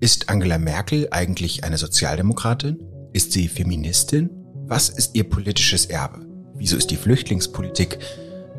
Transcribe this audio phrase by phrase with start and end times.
[0.00, 2.78] Ist Angela Merkel eigentlich eine Sozialdemokratin?
[3.12, 4.30] Ist sie Feministin?
[4.66, 6.26] Was ist ihr politisches Erbe?
[6.54, 7.98] Wieso ist die Flüchtlingspolitik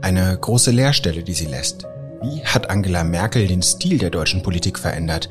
[0.02, 1.86] eine große Leerstelle, die sie lässt?
[2.22, 5.29] Wie hat Angela Merkel den Stil der deutschen Politik verändert?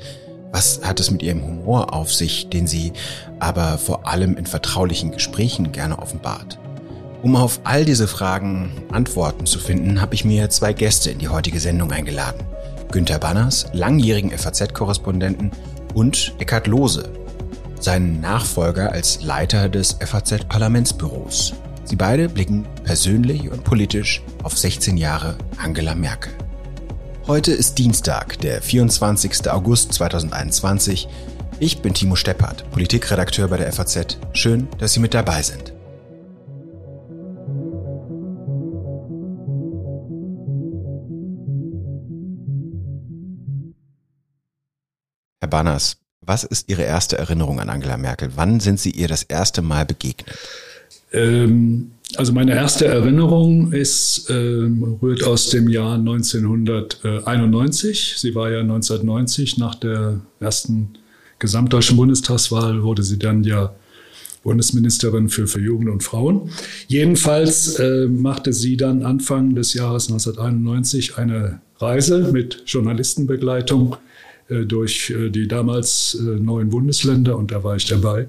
[0.52, 2.92] Was hat es mit ihrem Humor auf sich, den sie
[3.38, 6.58] aber vor allem in vertraulichen Gesprächen gerne offenbart?
[7.20, 11.28] Um auf all diese Fragen Antworten zu finden, habe ich mir zwei Gäste in die
[11.28, 12.46] heutige Sendung eingeladen.
[12.92, 15.50] Günter Banners, langjährigen FAZ-Korrespondenten
[15.94, 17.10] und Eckhard Lohse,
[17.80, 21.54] seinen Nachfolger als Leiter des FAZ-Parlamentsbüros.
[21.84, 26.32] Sie beide blicken persönlich und politisch auf 16 Jahre Angela Merkel.
[27.26, 29.50] Heute ist Dienstag, der 24.
[29.50, 31.08] August 2021.
[31.58, 34.18] Ich bin Timo Steppert, Politikredakteur bei der FAZ.
[34.34, 35.77] Schön, dass Sie mit dabei sind.
[45.48, 48.28] Herr Banners, was ist Ihre erste Erinnerung an Angela Merkel?
[48.36, 50.36] Wann sind Sie ihr das erste Mal begegnet?
[51.10, 58.16] Ähm, also meine erste Erinnerung ist, ähm, rührt aus dem Jahr 1991.
[58.18, 60.90] Sie war ja 1990 nach der ersten
[61.38, 63.74] gesamtdeutschen Bundestagswahl, wurde sie dann ja
[64.42, 66.50] Bundesministerin für, für Jugend und Frauen.
[66.88, 73.96] Jedenfalls äh, machte sie dann Anfang des Jahres 1991 eine Reise mit Journalistenbegleitung
[74.48, 78.28] durch äh, die damals äh, neuen Bundesländer und da war ich dabei.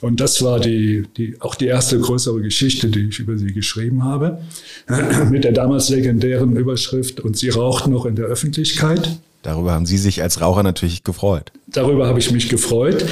[0.00, 4.04] Und das war die, die, auch die erste größere Geschichte, die ich über sie geschrieben
[4.04, 4.38] habe,
[5.30, 9.18] mit der damals legendären Überschrift Und sie raucht noch in der Öffentlichkeit.
[9.42, 11.52] Darüber haben Sie sich als Raucher natürlich gefreut.
[11.68, 13.06] Darüber habe ich mich gefreut.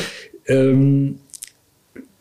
[0.47, 1.19] Ähm,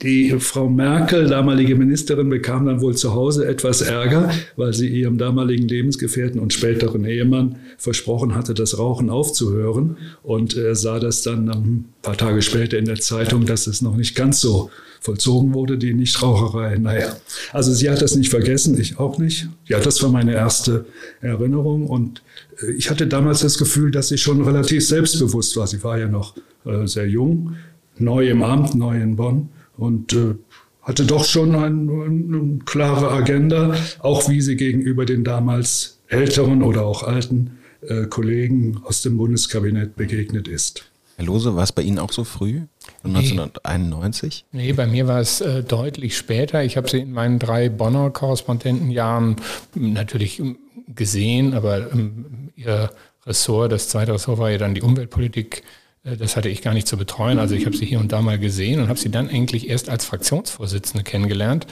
[0.02, 5.18] die Frau Merkel, damalige Ministerin, bekam dann wohl zu Hause etwas Ärger, weil sie ihrem
[5.18, 9.98] damaligen Lebensgefährten und späteren Ehemann versprochen hatte, das Rauchen aufzuhören.
[10.22, 13.96] Und er sah das dann ein paar Tage später in der Zeitung, dass es noch
[13.96, 16.78] nicht ganz so vollzogen wurde, die Nichtraucherei.
[16.78, 17.16] Naja,
[17.54, 19.48] also sie hat das nicht vergessen, ich auch nicht.
[19.66, 20.86] Ja, das war meine erste
[21.22, 21.88] Erinnerung.
[21.88, 22.22] Und
[22.62, 25.68] äh, ich hatte damals das Gefühl, dass sie schon relativ selbstbewusst war.
[25.68, 27.56] Sie war ja noch äh, sehr jung,
[27.98, 30.36] neu im Amt, neu in Bonn und äh,
[30.82, 36.86] hatte doch schon eine, eine klare Agenda, auch wie sie gegenüber den damals älteren oder
[36.86, 40.86] auch alten äh, Kollegen aus dem Bundeskabinett begegnet ist.
[41.18, 42.62] Herr Lose, war es bei Ihnen auch so früh?
[43.04, 44.46] 1991?
[44.52, 46.64] Nee, bei mir war es äh, deutlich später.
[46.64, 49.38] Ich habe sie in meinen drei Bonner Korrespondentenjahren
[49.76, 50.58] natürlich ähm,
[50.94, 52.92] gesehen, aber ähm, ihr
[53.26, 55.62] Ressort, das zweite Ressort war ja dann die Umweltpolitik, äh,
[56.06, 57.40] das hatte ich gar nicht zu betreuen.
[57.40, 59.90] Also ich habe sie hier und da mal gesehen und habe sie dann eigentlich erst
[59.90, 61.66] als Fraktionsvorsitzende kennengelernt,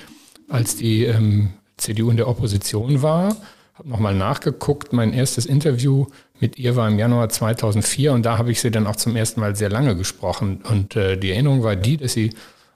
[0.50, 3.38] als die ähm, CDU in der Opposition war.
[3.76, 4.92] Habe nochmal nachgeguckt.
[4.92, 6.08] Mein erstes Interview
[6.40, 9.40] mit ihr war im Januar 2004 und da habe ich sie dann auch zum ersten
[9.40, 10.62] Mal sehr lange gesprochen.
[10.68, 12.32] Und äh, die Erinnerung war die, dass sie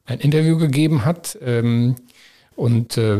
[0.05, 1.95] ein Interview gegeben hat ähm,
[2.55, 3.17] und äh,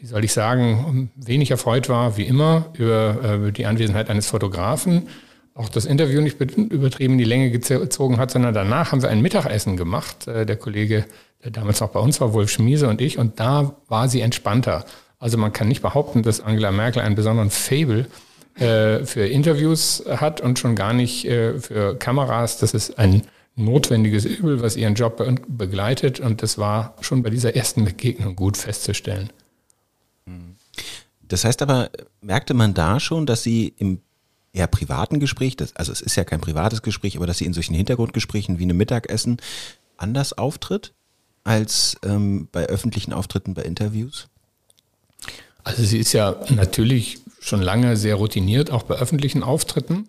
[0.00, 5.08] wie soll ich sagen, wenig erfreut war, wie immer, über äh, die Anwesenheit eines Fotografen
[5.58, 9.20] auch das Interview nicht übertrieben in die Länge gezogen hat, sondern danach haben wir ein
[9.20, 10.28] Mittagessen gemacht.
[10.28, 11.04] Äh, der Kollege,
[11.42, 14.84] der damals noch bei uns war, Wolf Schmiese und ich, und da war sie entspannter.
[15.18, 18.06] Also man kann nicht behaupten, dass Angela Merkel einen besonderen Fable
[18.54, 22.58] äh, für Interviews hat und schon gar nicht äh, für Kameras.
[22.58, 23.22] Das ist ein
[23.56, 26.20] notwendiges Übel, was ihren Job begleitet.
[26.20, 29.30] Und das war schon bei dieser ersten Begegnung gut festzustellen.
[31.22, 31.90] Das heißt aber,
[32.20, 34.00] merkte man da schon, dass sie im
[34.52, 37.52] eher privaten Gespräch, das, also es ist ja kein privates Gespräch, aber dass sie in
[37.52, 39.38] solchen Hintergrundgesprächen wie einem Mittagessen
[39.96, 40.92] anders auftritt
[41.44, 44.28] als ähm, bei öffentlichen Auftritten, bei Interviews?
[45.64, 50.08] Also sie ist ja natürlich schon lange sehr routiniert, auch bei öffentlichen Auftritten,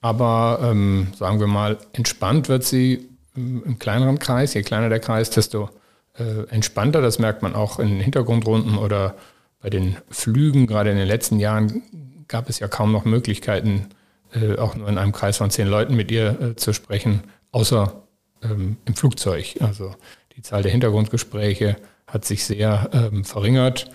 [0.00, 4.54] aber ähm, sagen wir mal, entspannt wird sie im kleineren Kreis.
[4.54, 5.70] Je kleiner der Kreis, desto
[6.18, 7.00] äh, entspannter.
[7.00, 9.16] Das merkt man auch in Hintergrundrunden oder
[9.60, 10.66] bei den Flügen.
[10.66, 11.82] Gerade in den letzten Jahren
[12.34, 13.90] gab es ja kaum noch Möglichkeiten,
[14.34, 17.22] äh, auch nur in einem Kreis von zehn Leuten mit ihr äh, zu sprechen,
[17.52, 18.02] außer
[18.42, 19.54] ähm, im Flugzeug.
[19.60, 19.94] Also
[20.36, 21.76] die Zahl der Hintergrundgespräche
[22.08, 23.88] hat sich sehr ähm, verringert.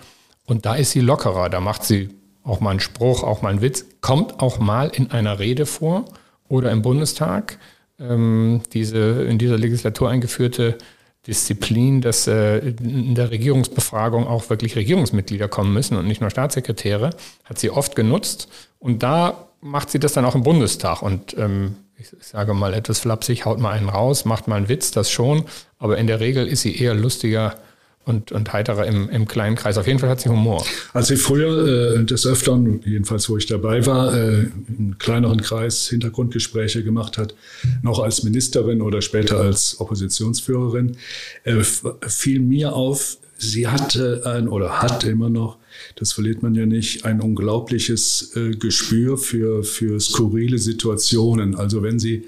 [0.46, 1.50] Und da ist sie lockerer.
[1.50, 2.08] Da macht sie
[2.42, 6.06] auch mal einen Spruch, auch mal einen Witz, kommt auch mal in einer Rede vor
[6.48, 7.58] oder im Bundestag.
[7.98, 10.78] Ähm, diese in dieser Legislatur eingeführte
[11.26, 17.10] Disziplin, dass äh, in der Regierungsbefragung auch wirklich Regierungsmitglieder kommen müssen und nicht nur Staatssekretäre,
[17.44, 18.48] hat sie oft genutzt.
[18.78, 21.02] Und da macht sie das dann auch im Bundestag.
[21.02, 24.90] Und ähm, ich sage mal etwas flapsig, haut mal einen raus, macht mal einen Witz,
[24.90, 25.44] das schon.
[25.78, 27.56] Aber in der Regel ist sie eher lustiger
[28.04, 29.76] und, und heiterer im, im kleinen Kreis.
[29.76, 30.64] Auf jeden Fall hat sie Humor.
[30.92, 35.88] Als sie früher äh, des Öfteren, jedenfalls wo ich dabei war, äh, im kleineren Kreis
[35.88, 37.34] Hintergrundgespräche gemacht hat,
[37.82, 40.96] noch als Ministerin oder später als Oppositionsführerin,
[41.44, 41.62] äh,
[42.06, 45.58] fiel mir auf, sie hatte ein oder hat immer noch,
[45.96, 51.54] das verliert man ja nicht, ein unglaubliches äh, Gespür für, für skurrile Situationen.
[51.54, 52.24] Also wenn sie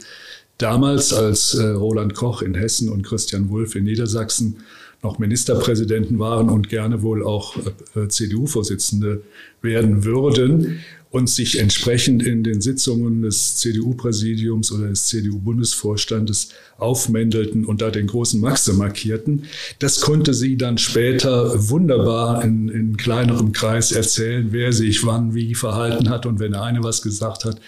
[0.58, 4.58] damals als äh, Roland Koch in Hessen und Christian Wulff in Niedersachsen
[5.02, 7.56] noch Ministerpräsidenten waren und gerne wohl auch
[7.96, 9.22] äh, CDU-Vorsitzende
[9.60, 17.82] werden würden und sich entsprechend in den Sitzungen des CDU-Präsidiums oder des CDU-Bundesvorstandes aufmändelten und
[17.82, 19.44] da den großen Maxe markierten.
[19.78, 25.54] Das konnte sie dann später wunderbar in, in kleinerem Kreis erzählen, wer sich wann wie
[25.54, 27.60] verhalten hat und wenn der eine was gesagt hat,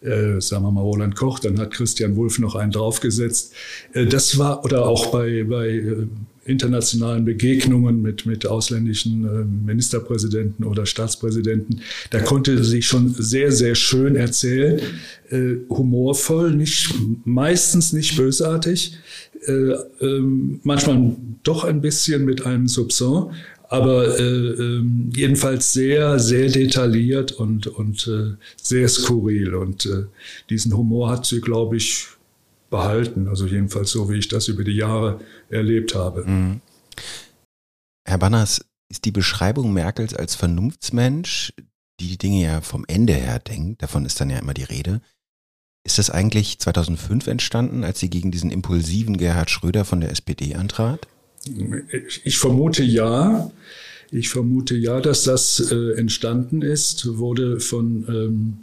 [0.00, 3.52] äh, sagen wir mal Roland Koch, dann hat Christian Wulff noch einen draufgesetzt.
[3.92, 6.06] Äh, das war, oder auch bei, bei äh,
[6.48, 11.80] internationalen Begegnungen mit, mit ausländischen äh, Ministerpräsidenten oder Staatspräsidenten,
[12.10, 14.80] da konnte sie schon sehr, sehr schön erzählen,
[15.30, 18.96] äh, humorvoll, nicht, meistens nicht bösartig,
[19.46, 23.30] äh, ähm, manchmal doch ein bisschen mit einem Soupçon,
[23.68, 24.82] aber äh, äh,
[25.14, 29.54] jedenfalls sehr, sehr detailliert und, und äh, sehr skurril.
[29.54, 30.04] Und äh,
[30.48, 32.06] diesen Humor hat sie, glaube ich,
[32.70, 33.28] behalten.
[33.28, 36.24] Also jedenfalls so, wie ich das über die Jahre erlebt habe.
[36.24, 36.60] Mhm.
[38.06, 38.60] Herr Banners,
[38.90, 41.52] ist die Beschreibung Merkels als Vernunftsmensch,
[42.00, 45.02] die die Dinge ja vom Ende her denkt, davon ist dann ja immer die Rede,
[45.84, 50.54] ist das eigentlich 2005 entstanden, als sie gegen diesen impulsiven Gerhard Schröder von der SPD
[50.54, 51.06] antrat?
[52.24, 53.50] Ich vermute ja.
[54.10, 58.58] Ich vermute ja, dass das äh, entstanden ist, wurde von ähm,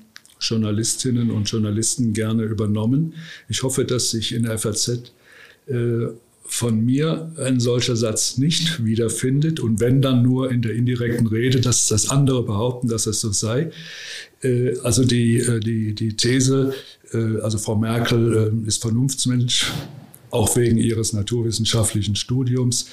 [0.48, 3.14] Journalistinnen und Journalisten gerne übernommen.
[3.50, 5.12] Ich hoffe, dass sich in der FAZ
[5.68, 6.08] äh,
[6.48, 11.60] von mir ein solcher Satz nicht wiederfindet und wenn dann nur in der indirekten Rede,
[11.60, 13.72] dass das andere behaupten, dass es so sei.
[14.42, 16.74] Äh, also die, äh, die, die These,
[17.14, 19.72] äh, also Frau Merkel ist Vernunftsmensch,
[20.30, 22.88] auch wegen ihres naturwissenschaftlichen Studiums.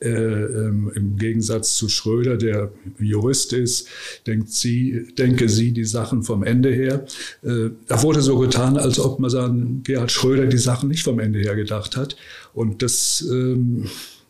[0.00, 3.88] Äh, ähm, Im Gegensatz zu Schröder, der Jurist ist,
[4.26, 7.06] denkt sie, denke sie die Sachen vom Ende her.
[7.42, 11.18] Äh, da wurde so getan, als ob man sagen, Gerhard Schröder die Sachen nicht vom
[11.18, 12.16] Ende her gedacht hat.
[12.52, 13.84] Und das, ähm,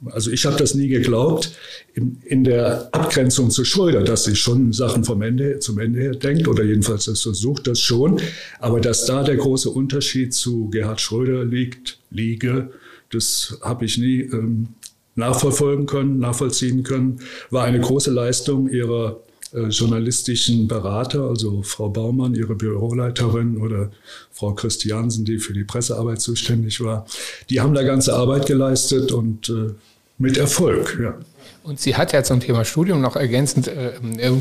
[0.05, 1.53] also ich habe das nie geglaubt,
[1.95, 6.15] in, in, der Abgrenzung zu Schröder, dass sie schon Sachen vom Ende zum Ende her
[6.15, 8.21] denkt oder jedenfalls das versucht, das schon.
[8.61, 12.71] Aber dass da der große Unterschied zu Gerhard Schröder liegt, liege,
[13.11, 14.69] das habe ich nie ähm,
[15.17, 17.21] nachverfolgen können, nachvollziehen können,
[17.51, 19.21] war eine große Leistung ihrer
[19.53, 23.91] äh, journalistischen Berater, also Frau Baumann, ihre Büroleiterin oder
[24.31, 27.07] Frau Christiansen, die für die Pressearbeit zuständig war.
[27.51, 29.73] Die haben da ganze Arbeit geleistet und äh,
[30.19, 31.15] mit Erfolg, ja.
[31.63, 34.33] Und sie hat ja zum Thema Studium noch ergänzend äh, äh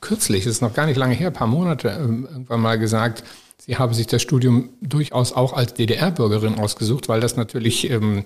[0.00, 3.24] kürzlich, ist noch gar nicht lange her, ein paar Monate, äh, irgendwann mal gesagt,
[3.68, 8.24] Sie haben sich das Studium durchaus auch als DDR-Bürgerin ausgesucht, weil das natürlich ähm,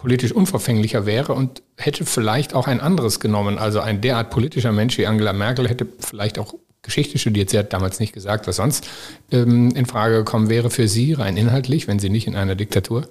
[0.00, 3.58] politisch unverfänglicher wäre und hätte vielleicht auch ein anderes genommen.
[3.58, 7.50] Also ein derart politischer Mensch wie Angela Merkel hätte vielleicht auch Geschichte studiert.
[7.50, 8.88] Sie hat damals nicht gesagt, was sonst
[9.30, 13.08] ähm, in Frage gekommen wäre für sie, rein inhaltlich, wenn sie nicht in einer Diktatur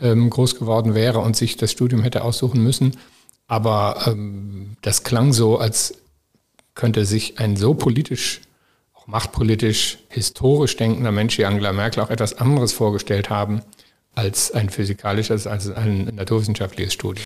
[0.00, 2.96] ähm, groß geworden wäre und sich das Studium hätte aussuchen müssen.
[3.46, 5.94] Aber ähm, das klang so, als
[6.74, 8.40] könnte sich ein so politisch,
[8.94, 13.62] auch machtpolitisch, historisch denkender Mensch wie Angela Merkel auch etwas anderes vorgestellt haben
[14.14, 17.24] als ein physikalisches, als ein naturwissenschaftliches Studium.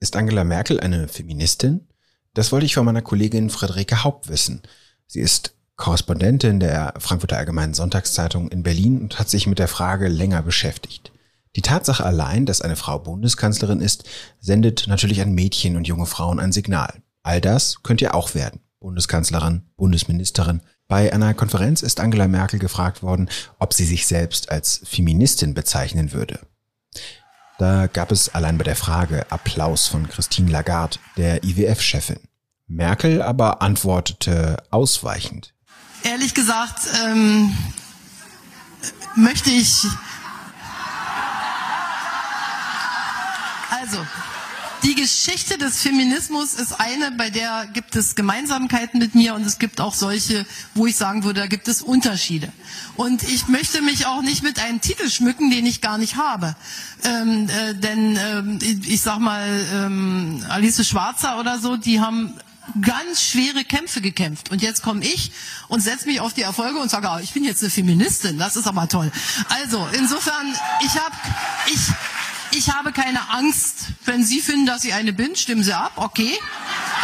[0.00, 1.88] Ist Angela Merkel eine Feministin?
[2.34, 4.62] Das wollte ich von meiner Kollegin Friederike Haupt wissen.
[5.06, 10.08] Sie ist Korrespondentin der Frankfurter Allgemeinen Sonntagszeitung in Berlin und hat sich mit der Frage
[10.08, 11.12] länger beschäftigt.
[11.56, 14.04] Die Tatsache allein, dass eine Frau Bundeskanzlerin ist,
[14.40, 17.02] sendet natürlich an Mädchen und junge Frauen ein Signal.
[17.22, 18.60] All das könnt ihr auch werden.
[18.80, 24.82] Bundeskanzlerin, Bundesministerin, bei einer Konferenz ist Angela Merkel gefragt worden, ob sie sich selbst als
[24.84, 26.40] Feministin bezeichnen würde.
[27.58, 32.18] Da gab es allein bei der Frage Applaus von Christine Lagarde, der IWF-Chefin.
[32.66, 35.54] Merkel aber antwortete ausweichend.
[36.02, 37.56] Ehrlich gesagt ähm,
[39.14, 39.84] möchte ich.
[43.70, 43.98] Also,
[44.84, 49.58] die Geschichte des Feminismus ist eine, bei der gibt es Gemeinsamkeiten mit mir und es
[49.58, 52.52] gibt auch solche, wo ich sagen würde, da gibt es Unterschiede.
[52.96, 56.56] Und ich möchte mich auch nicht mit einem Titel schmücken, den ich gar nicht habe.
[57.04, 62.34] Ähm, äh, denn ähm, ich sag mal, ähm, Alice Schwarzer oder so, die haben
[62.80, 64.50] ganz schwere Kämpfe gekämpft.
[64.50, 65.32] Und jetzt komme ich
[65.68, 68.38] und setze mich auf die Erfolge und sage, oh, ich bin jetzt eine Feministin.
[68.38, 69.10] Das ist aber toll.
[69.48, 71.14] Also insofern, ich habe,
[71.66, 71.80] ich
[72.56, 73.92] ich habe keine Angst.
[74.04, 76.32] Wenn Sie finden, dass ich eine bin, stimmen Sie ab, okay.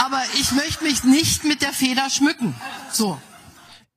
[0.05, 2.55] Aber ich möchte mich nicht mit der Feder schmücken.
[2.91, 3.19] So.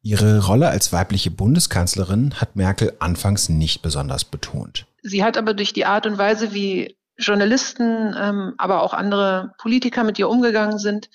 [0.01, 4.87] Ihre Rolle als weibliche Bundeskanzlerin hat Merkel anfangs nicht besonders betont.
[5.03, 10.03] Sie hat aber durch die Art und Weise, wie Journalisten, ähm, aber auch andere Politiker
[10.03, 11.09] mit ihr umgegangen sind,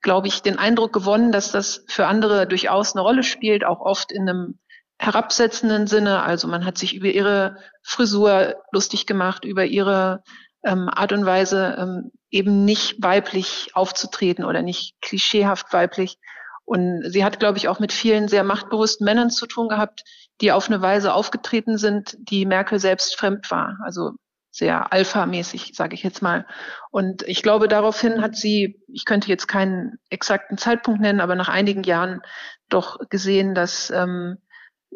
[0.00, 4.12] glaube ich, den Eindruck gewonnen, dass das für andere durchaus eine Rolle spielt, auch oft
[4.12, 4.58] in einem
[5.02, 6.22] herabsetzenden Sinne.
[6.22, 10.22] Also man hat sich über ihre Frisur lustig gemacht, über ihre
[10.64, 16.18] ähm, Art und Weise ähm, eben nicht weiblich aufzutreten oder nicht klischeehaft weiblich.
[16.64, 20.04] Und sie hat, glaube ich, auch mit vielen sehr machtbewussten Männern zu tun gehabt,
[20.40, 23.78] die auf eine Weise aufgetreten sind, die Merkel selbst fremd war.
[23.82, 24.12] Also
[24.52, 26.46] sehr alpha-mäßig, sage ich jetzt mal.
[26.92, 31.48] Und ich glaube, daraufhin hat sie, ich könnte jetzt keinen exakten Zeitpunkt nennen, aber nach
[31.48, 32.20] einigen Jahren
[32.68, 34.38] doch gesehen, dass ähm,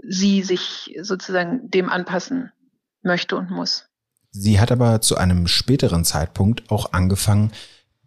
[0.03, 2.53] sie sich sozusagen dem anpassen
[3.03, 3.87] möchte und muss.
[4.31, 7.53] Sie hat aber zu einem späteren Zeitpunkt auch angefangen,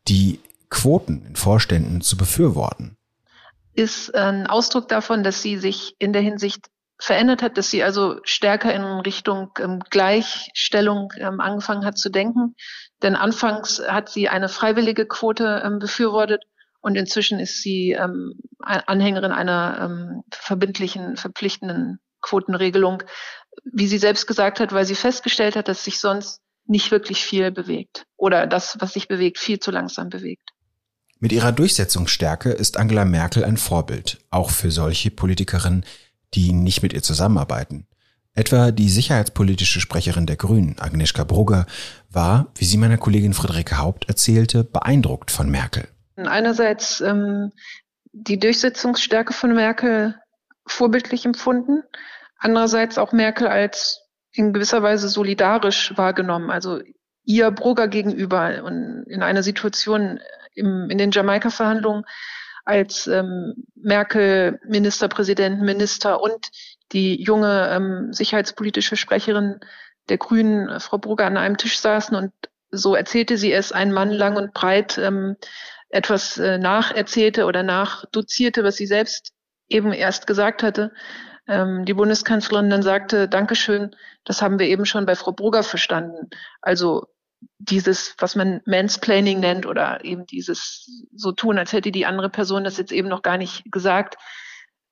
[0.08, 2.98] die Quoten in Vorständen zu befürworten.
[3.74, 6.68] Ist ein Ausdruck davon, dass sie sich in der Hinsicht
[7.00, 12.56] verändert hat, dass sie also stärker in Richtung ähm, Gleichstellung ähm, angefangen hat zu denken.
[13.02, 16.44] Denn anfangs hat sie eine freiwillige Quote ähm, befürwortet
[16.82, 23.04] und inzwischen ist sie ähm, Anhängerin einer ähm, verbindlichen, verpflichtenden Quotenregelung,
[23.64, 27.52] wie sie selbst gesagt hat, weil sie festgestellt hat, dass sich sonst nicht wirklich viel
[27.52, 30.52] bewegt oder das, was sich bewegt, viel zu langsam bewegt.
[31.20, 35.86] Mit ihrer Durchsetzungsstärke ist Angela Merkel ein Vorbild, auch für solche Politikerinnen,
[36.34, 37.88] die nicht mit ihr zusammenarbeiten.
[38.36, 41.66] Etwa die sicherheitspolitische Sprecherin der Grünen, Agnieszka Brugger,
[42.10, 45.90] war, wie sie meiner Kollegin Friederike Haupt erzählte, beeindruckt von Merkel.
[46.28, 47.52] Einerseits ähm,
[48.12, 50.16] die Durchsetzungsstärke von Merkel
[50.66, 51.84] vorbildlich empfunden,
[52.38, 56.80] andererseits auch Merkel als in gewisser Weise solidarisch wahrgenommen, also
[57.24, 60.20] ihr Brugger gegenüber und in einer Situation
[60.54, 62.06] im, in den Jamaika-Verhandlungen,
[62.66, 66.50] als ähm, Merkel Ministerpräsident, Minister und
[66.92, 69.60] die junge ähm, sicherheitspolitische Sprecherin
[70.10, 72.32] der Grünen, Frau Brugger, an einem Tisch saßen und
[72.72, 75.36] so erzählte sie es ein Mann lang und breit ähm,
[75.90, 79.34] etwas äh, nacherzählte oder nachdozierte, was sie selbst
[79.68, 80.92] eben erst gesagt hatte.
[81.48, 86.30] Ähm, die Bundeskanzlerin dann sagte, Dankeschön, das haben wir eben schon bei Frau Brugger verstanden.
[86.62, 87.08] Also
[87.58, 92.64] dieses, was man Mansplaining nennt oder eben dieses so tun, als hätte die andere Person
[92.64, 94.18] das jetzt eben noch gar nicht gesagt,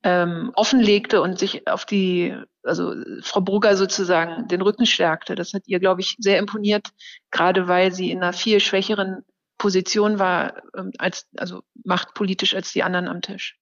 [0.03, 5.35] ähm, offenlegte und sich auf die, also Frau Brugger sozusagen den Rücken stärkte.
[5.35, 6.87] Das hat ihr, glaube ich, sehr imponiert,
[7.31, 9.25] gerade weil sie in einer viel schwächeren
[9.57, 13.57] Position war, ähm, als, also machtpolitisch als die anderen am Tisch.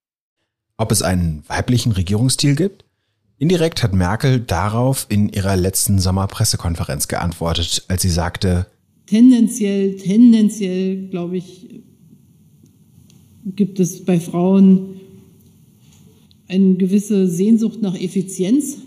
[0.78, 2.86] Ob es einen weiblichen Regierungsstil gibt?
[3.38, 8.68] Indirekt hat Merkel darauf in ihrer letzten Sommerpressekonferenz geantwortet, als sie sagte,
[9.06, 11.84] tendenziell, tendenziell, glaube ich,
[13.46, 15.02] gibt es bei Frauen
[16.48, 18.78] eine gewisse Sehnsucht nach Effizienz.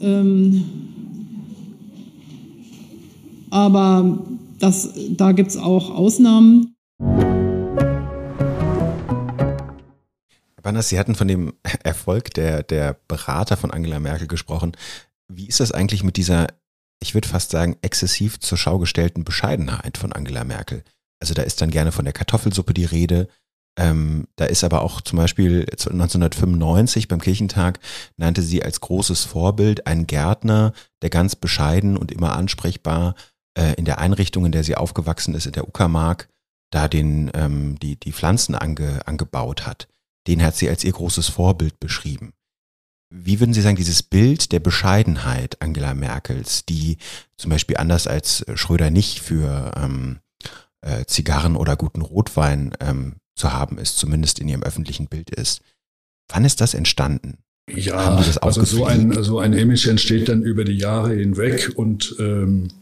[0.00, 0.64] Ähm,
[3.50, 4.26] aber
[4.62, 6.76] das, da gibt es auch Ausnahmen.
[10.62, 14.76] Bannas, Sie hatten von dem Erfolg der, der Berater von Angela Merkel gesprochen.
[15.28, 16.46] Wie ist das eigentlich mit dieser,
[17.02, 20.84] ich würde fast sagen, exzessiv zur Schau gestellten Bescheidenheit von Angela Merkel?
[21.20, 23.26] Also da ist dann gerne von der Kartoffelsuppe die Rede.
[23.76, 27.80] Ähm, da ist aber auch zum Beispiel 1995 beim Kirchentag
[28.16, 33.31] nannte sie als großes Vorbild einen Gärtner, der ganz bescheiden und immer ansprechbar äh,
[33.76, 36.28] in der Einrichtung, in der sie aufgewachsen ist, in der Uckermark,
[36.70, 39.88] da den, ähm, die, die Pflanzen ange, angebaut hat.
[40.26, 42.32] Den hat sie als ihr großes Vorbild beschrieben.
[43.14, 46.96] Wie würden Sie sagen, dieses Bild der Bescheidenheit Angela Merkels, die
[47.36, 50.20] zum Beispiel anders als Schröder nicht für ähm,
[50.80, 55.60] äh, Zigarren oder guten Rotwein ähm, zu haben ist, zumindest in ihrem öffentlichen Bild ist.
[56.28, 57.38] Wann ist das entstanden?
[57.70, 62.68] Ja, also so ein, so ein Image entsteht dann über die Jahre hinweg und ähm,
[62.68, 62.81] äh,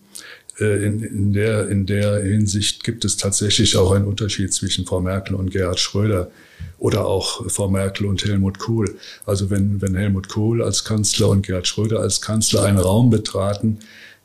[0.65, 5.35] in, in, der, in der Hinsicht gibt es tatsächlich auch einen Unterschied zwischen Frau Merkel
[5.35, 6.31] und Gerhard Schröder
[6.79, 8.97] oder auch Frau Merkel und Helmut Kohl.
[9.27, 13.79] Also wenn, wenn Helmut Kohl als Kanzler und Gerhard Schröder als Kanzler einen Raum betraten,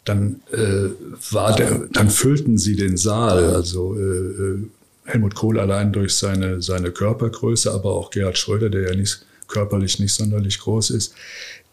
[0.06, 0.90] dann, äh,
[1.32, 3.54] war der, dann füllten sie den Saal.
[3.54, 4.58] Also äh, äh,
[5.06, 10.00] Helmut Kohl allein durch seine, seine Körpergröße, aber auch Gerhard Schröder, der ja nicht, körperlich
[10.00, 11.14] nicht sonderlich groß ist.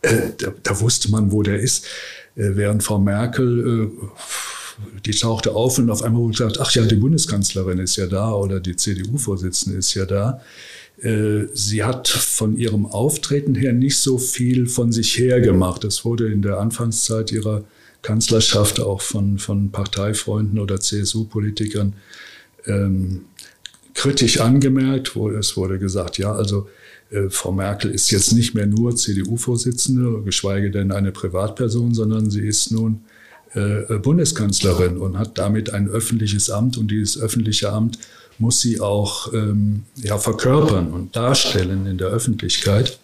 [0.02, 1.86] Äh, da, da, wusste man, wo der ist.
[2.34, 4.06] Äh, während Frau Merkel äh,
[5.04, 8.32] die tauchte auf und auf einmal wurde gesagt, ach ja, die Bundeskanzlerin ist ja da
[8.32, 10.40] oder die CDU-Vorsitzende ist ja da.
[11.00, 15.84] Äh, sie hat von ihrem Auftreten her nicht so viel von sich her gemacht.
[15.84, 17.64] Das wurde in der Anfangszeit ihrer
[18.02, 21.94] Kanzlerschaft auch von, von Parteifreunden oder CSU-Politikern
[22.66, 23.26] ähm,
[23.94, 25.14] kritisch angemerkt.
[25.14, 26.68] Wo es wurde gesagt, ja, also
[27.28, 32.70] Frau Merkel ist jetzt nicht mehr nur CDU-Vorsitzende, geschweige denn eine Privatperson, sondern sie ist
[32.70, 33.02] nun
[33.54, 37.98] äh, Bundeskanzlerin und hat damit ein öffentliches Amt und dieses öffentliche Amt
[38.38, 42.98] muss sie auch ähm, ja, verkörpern und darstellen in der Öffentlichkeit.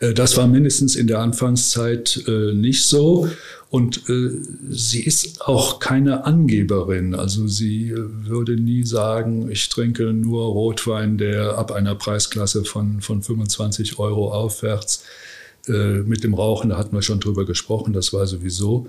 [0.00, 3.28] Äh, das war mindestens in der Anfangszeit äh, nicht so.
[3.68, 4.30] Und äh,
[4.68, 7.14] sie ist auch keine Angeberin.
[7.14, 13.22] Also sie würde nie sagen, ich trinke nur Rotwein, der ab einer Preisklasse von, von
[13.22, 15.04] 25 Euro aufwärts
[15.66, 18.88] mit dem Rauchen, da hatten wir schon drüber gesprochen, das war sowieso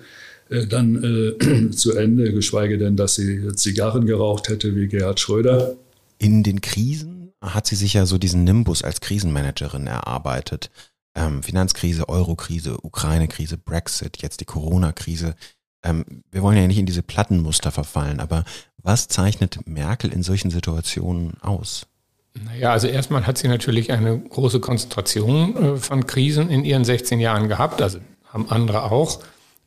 [0.69, 5.75] dann äh, zu Ende, geschweige denn, dass sie Zigarren geraucht hätte wie Gerhard Schröder.
[6.17, 10.71] In den Krisen hat sie sich ja so diesen Nimbus als Krisenmanagerin erarbeitet
[11.15, 15.35] ähm, Finanzkrise, Eurokrise, Ukraine-Krise, Brexit, jetzt die Corona-Krise.
[15.83, 18.45] Ähm, wir wollen ja nicht in diese Plattenmuster verfallen, aber
[18.77, 21.87] was zeichnet Merkel in solchen Situationen aus?
[22.33, 27.19] Naja, also erstmal hat sie natürlich eine große Konzentration äh, von Krisen in ihren 16
[27.19, 29.19] Jahren gehabt, also haben andere auch.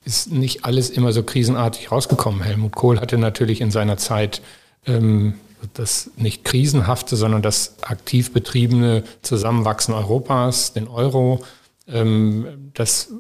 [0.04, 2.42] Ist nicht alles immer so krisenartig rausgekommen.
[2.42, 4.42] Helmut Kohl hatte natürlich in seiner Zeit
[4.86, 5.34] ähm,
[5.75, 11.44] das nicht krisenhafte, sondern das aktiv betriebene Zusammenwachsen Europas, den Euro.
[11.88, 13.11] Ähm, das,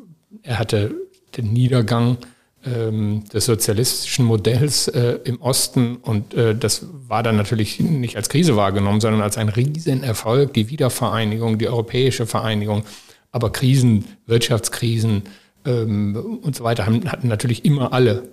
[0.42, 0.94] er hatte
[1.36, 2.18] den Niedergang
[2.64, 8.28] ähm, des sozialistischen Modells äh, im Osten und äh, das war dann natürlich nicht als
[8.28, 12.84] Krise wahrgenommen, sondern als ein Riesenerfolg, die Wiedervereinigung, die europäische Vereinigung.
[13.32, 15.22] Aber Krisen, Wirtschaftskrisen
[15.66, 18.28] ähm, und so weiter haben, hatten natürlich immer alle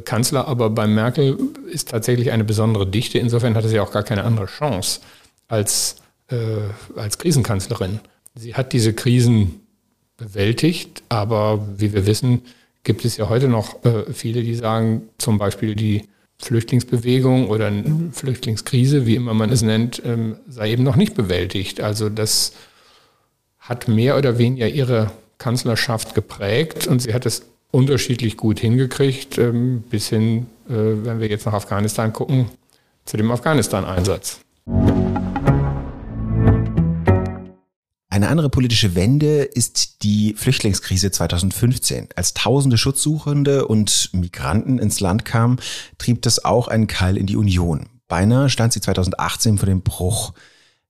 [0.00, 1.38] Kanzler, aber bei Merkel
[1.70, 3.18] ist tatsächlich eine besondere Dichte.
[3.18, 5.00] Insofern hatte sie auch gar keine andere Chance
[5.48, 5.96] als,
[6.28, 6.36] äh,
[6.96, 8.00] als Krisenkanzlerin.
[8.34, 9.60] Sie hat diese Krisen
[10.16, 12.42] bewältigt, aber wie wir wissen,
[12.84, 16.04] gibt es ja heute noch äh, viele, die sagen, zum Beispiel die
[16.38, 17.72] Flüchtlingsbewegung oder
[18.12, 21.80] Flüchtlingskrise, wie immer man es nennt, ähm, sei eben noch nicht bewältigt.
[21.80, 22.52] Also das
[23.58, 27.42] hat mehr oder weniger ihre Kanzlerschaft geprägt und sie hat es
[27.74, 32.46] unterschiedlich gut hingekriegt, ähm, bis hin, äh, wenn wir jetzt nach Afghanistan gucken,
[33.04, 34.40] zu dem Afghanistan-Einsatz.
[38.08, 42.10] Eine andere politische Wende ist die Flüchtlingskrise 2015.
[42.14, 45.58] Als tausende Schutzsuchende und Migranten ins Land kamen,
[45.98, 47.88] trieb das auch einen Keil in die Union.
[48.06, 50.32] Beinahe stand sie 2018 vor dem Bruch.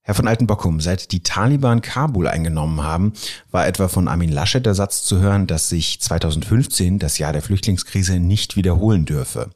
[0.07, 3.15] Herr von Altenbockum, seit die Taliban Kabul eingenommen haben,
[3.51, 7.41] war etwa von Armin Laschet der Satz zu hören, dass sich 2015, das Jahr der
[7.41, 9.49] Flüchtlingskrise, nicht wiederholen dürfe.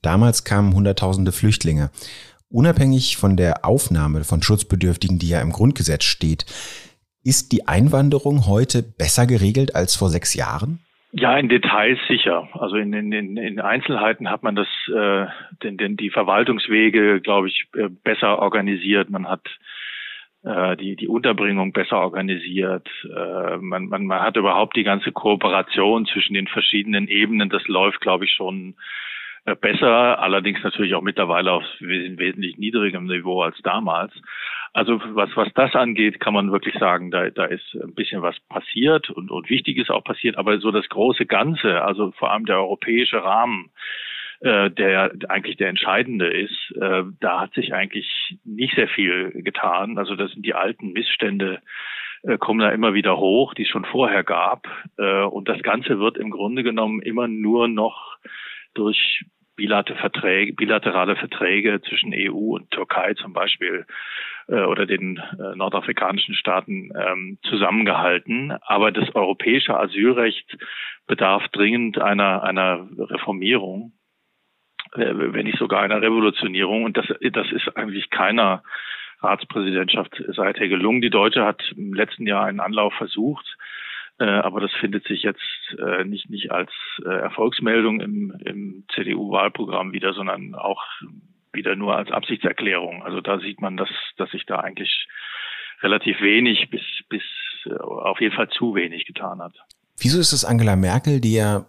[0.00, 1.90] Damals kamen Hunderttausende Flüchtlinge.
[2.48, 6.46] Unabhängig von der Aufnahme von Schutzbedürftigen, die ja im Grundgesetz steht,
[7.22, 10.80] ist die Einwanderung heute besser geregelt als vor sechs Jahren?
[11.12, 12.48] Ja, in Details sicher.
[12.54, 15.26] Also in, in, in Einzelheiten hat man das, äh,
[15.62, 19.10] den, den, die Verwaltungswege, glaube ich, äh, besser organisiert.
[19.10, 19.42] Man hat
[20.42, 22.88] die, die Unterbringung besser organisiert.
[23.04, 27.50] Äh, man, man, man hat überhaupt die ganze Kooperation zwischen den verschiedenen Ebenen.
[27.50, 28.74] Das läuft, glaube ich, schon
[29.44, 34.12] äh, besser, allerdings natürlich auch mittlerweile auf wesentlich niedrigem Niveau als damals.
[34.72, 38.38] Also was, was das angeht, kann man wirklich sagen, da, da ist ein bisschen was
[38.48, 42.58] passiert und, und Wichtiges auch passiert, aber so das große Ganze, also vor allem der
[42.58, 43.70] europäische Rahmen,
[44.42, 49.98] äh, der eigentlich der entscheidende ist, äh, da hat sich eigentlich nicht sehr viel getan.
[49.98, 51.60] Also das sind die alten Missstände,
[52.22, 54.66] äh, kommen da immer wieder hoch, die es schon vorher gab.
[54.96, 58.16] Und das Ganze wird im Grunde genommen immer nur noch
[58.74, 59.24] durch
[59.56, 63.84] bilaterale Verträge, zwischen EU und Türkei zum Beispiel
[64.46, 65.20] oder den
[65.54, 68.52] nordafrikanischen Staaten ähm, zusammengehalten.
[68.62, 70.56] Aber das europäische Asylrecht
[71.06, 73.92] bedarf dringend einer, einer Reformierung.
[74.94, 76.84] Äh, wenn nicht sogar einer Revolutionierung.
[76.84, 78.62] Und das, das ist eigentlich keiner
[79.20, 81.00] Ratspräsidentschaft seither gelungen.
[81.00, 83.46] Die Deutsche hat im letzten Jahr einen Anlauf versucht,
[84.18, 86.70] äh, aber das findet sich jetzt äh, nicht, nicht als
[87.04, 90.82] Erfolgsmeldung im, im CDU-Wahlprogramm wieder, sondern auch
[91.52, 93.02] wieder nur als Absichtserklärung.
[93.02, 95.06] Also da sieht man, dass, dass sich da eigentlich
[95.82, 97.22] relativ wenig bis, bis
[97.78, 99.54] auf jeden Fall zu wenig getan hat.
[99.98, 101.66] Wieso ist es Angela Merkel, die ja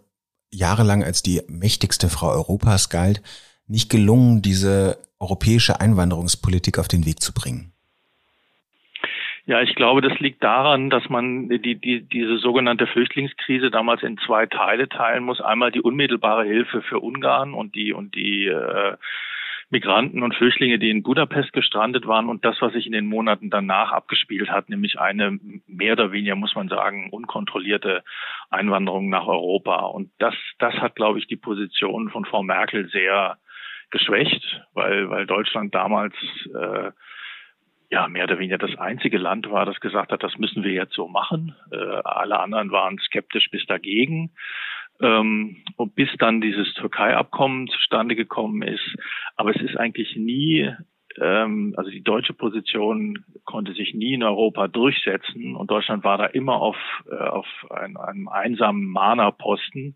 [0.52, 3.22] jahrelang als die mächtigste Frau Europas galt,
[3.68, 7.72] nicht gelungen, diese europäische Einwanderungspolitik auf den Weg zu bringen?
[9.46, 14.18] Ja, ich glaube, das liegt daran, dass man die, die, diese sogenannte Flüchtlingskrise damals in
[14.20, 15.42] zwei Teile teilen muss.
[15.42, 18.96] Einmal die unmittelbare Hilfe für Ungarn und die und die äh,
[19.72, 23.50] Migranten und Flüchtlinge, die in Budapest gestrandet waren und das, was sich in den Monaten
[23.50, 28.04] danach abgespielt hat, nämlich eine mehr oder weniger, muss man sagen, unkontrollierte
[28.50, 29.78] Einwanderung nach Europa.
[29.86, 33.38] Und das, das hat, glaube ich, die Position von Frau Merkel sehr
[33.92, 36.14] geschwächt, weil, weil Deutschland damals
[36.54, 36.92] äh,
[37.90, 40.94] ja mehr oder weniger das einzige Land war, das gesagt hat, das müssen wir jetzt
[40.94, 41.56] so machen.
[41.72, 44.32] Äh, alle anderen waren skeptisch bis dagegen.
[45.02, 48.96] Ähm, und bis dann dieses Türkei-Abkommen zustande gekommen ist.
[49.36, 50.72] Aber es ist eigentlich nie,
[51.20, 56.26] ähm, also die deutsche Position konnte sich nie in Europa durchsetzen und Deutschland war da
[56.28, 56.78] immer auf,
[57.10, 59.96] äh, auf ein, einem einsamen Mana-Posten.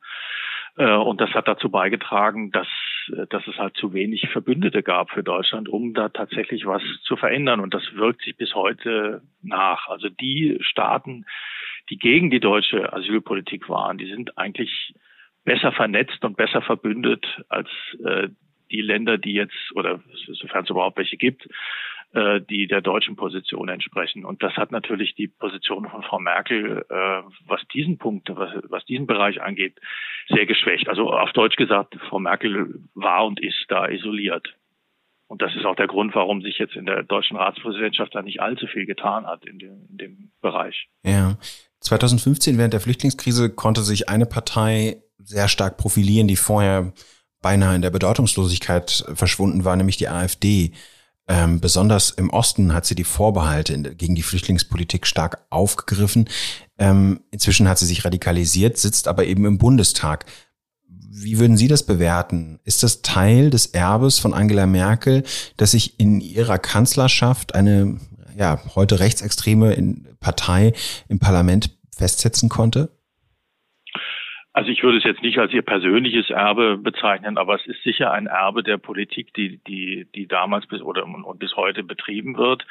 [0.77, 2.67] Äh, und das hat dazu beigetragen, dass,
[3.15, 7.15] äh, dass es halt zu wenig Verbündete gab für Deutschland, um da tatsächlich was zu
[7.15, 7.59] verändern.
[7.59, 9.87] Und das wirkt sich bis heute nach.
[9.87, 11.25] Also die Staaten,
[11.89, 14.93] die gegen die deutsche Asylpolitik waren, die sind eigentlich
[15.43, 17.69] besser vernetzt und besser verbündet als
[18.03, 18.29] äh,
[18.71, 21.47] die Länder, die jetzt, oder sofern es überhaupt welche gibt,
[22.13, 24.25] äh, die der deutschen Position entsprechen.
[24.25, 28.85] Und das hat natürlich die Position von Frau Merkel, äh, was diesen Punkt, was, was
[28.85, 29.79] diesen Bereich angeht,
[30.29, 30.89] sehr geschwächt.
[30.89, 34.55] Also auf Deutsch gesagt, Frau Merkel war und ist da isoliert.
[35.27, 38.41] Und das ist auch der Grund, warum sich jetzt in der deutschen Ratspräsidentschaft da nicht
[38.41, 40.87] allzu viel getan hat in dem, in dem Bereich.
[41.03, 41.37] Ja.
[41.85, 46.93] 2015 während der Flüchtlingskrise konnte sich eine Partei sehr stark profilieren, die vorher
[47.41, 50.71] beinahe in der Bedeutungslosigkeit verschwunden war, nämlich die AfD.
[51.27, 56.27] Ähm, besonders im Osten hat sie die Vorbehalte gegen die Flüchtlingspolitik stark aufgegriffen.
[56.77, 60.25] Ähm, inzwischen hat sie sich radikalisiert, sitzt aber eben im Bundestag.
[60.87, 62.59] Wie würden Sie das bewerten?
[62.63, 65.23] Ist das Teil des Erbes von Angela Merkel,
[65.55, 67.99] dass sich in ihrer Kanzlerschaft eine
[68.37, 69.75] ja, heute rechtsextreme
[70.19, 70.73] Partei
[71.07, 72.89] im Parlament festsetzen konnte?
[74.55, 78.13] Also ich würde es jetzt nicht als ihr persönliches Erbe bezeichnen, aber es ist sicher
[78.13, 82.65] ein Erbe der Politik, die die die damals bis oder und bis heute betrieben wird.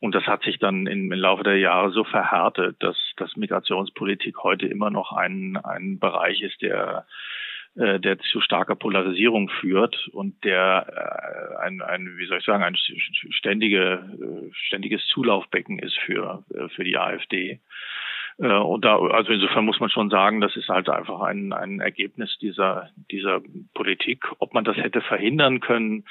[0.00, 4.66] Und das hat sich dann im, Laufe der Jahre so verhärtet, dass dass Migrationspolitik heute
[4.66, 7.06] immer noch ein ein Bereich ist, der
[7.76, 12.62] äh, der zu starker Polarisierung führt und der äh, ein, ein, wie soll ich sagen,
[12.62, 16.44] ein ständige, äh, ständiges Zulaufbecken ist für,
[16.76, 17.60] für die AfD.
[18.38, 21.80] Äh, und da, also insofern muss man schon sagen, das ist halt einfach ein, ein
[21.80, 23.40] Ergebnis dieser, dieser
[23.74, 24.24] Politik.
[24.38, 26.04] Ob man das hätte verhindern können,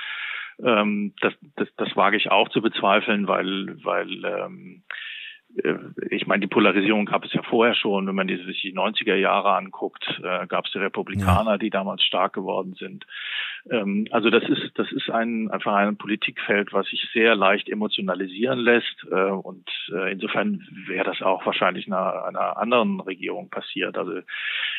[0.63, 5.11] ähm, das, das, das wage ich auch zu bezweifeln, weil, weil ähm, äh,
[6.10, 8.08] ich meine, die Polarisierung gab es ja vorher schon.
[8.08, 11.58] Wenn man die, sich die 90er Jahre anguckt, äh, gab es die Republikaner, ja.
[11.58, 13.06] die damals stark geworden sind.
[13.70, 18.60] Ähm, also das ist, das ist ein, einfach ein Politikfeld, was sich sehr leicht emotionalisieren
[18.60, 19.06] lässt.
[19.12, 23.98] Äh, und äh, insofern wäre das auch wahrscheinlich einer, einer anderen Regierung passiert.
[23.98, 24.22] Also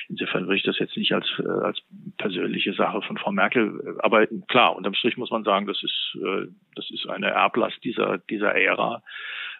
[0.08, 1.80] insofern würde ich das jetzt nicht als, äh, als
[2.16, 3.98] persönliche Sache von Frau Merkel.
[4.02, 8.18] Aber klar, unterm Strich muss man sagen, das ist, äh, das ist eine Erblast dieser,
[8.18, 9.02] dieser Ära.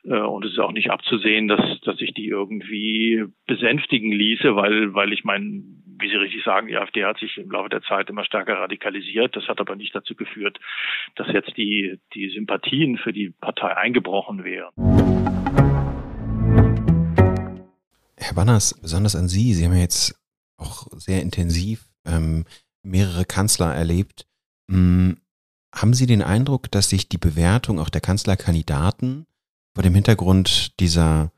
[0.05, 4.95] Äh, und es ist auch nicht abzusehen, dass, dass sich die irgendwie besänftigen ließe, weil,
[4.95, 5.63] weil ich meine,
[5.99, 9.37] wie Sie richtig sagen, die AfD hat sich im Laufe der Zeit immer stärker radikalisiert.
[9.37, 10.59] Das hat aber nicht dazu geführt,
[11.15, 14.73] dass jetzt die, die Sympathien für die Partei eingebrochen wären.
[18.17, 20.19] Herr Banners, besonders an Sie, Sie haben ja jetzt
[20.57, 22.45] auch sehr intensiv ähm,
[22.83, 24.27] mehrere Kanzler erlebt.
[24.71, 25.19] Hm,
[25.75, 29.27] haben Sie den Eindruck, dass sich die Bewertung auch der Kanzlerkandidaten
[29.75, 31.33] vor dem Hintergrund dieser,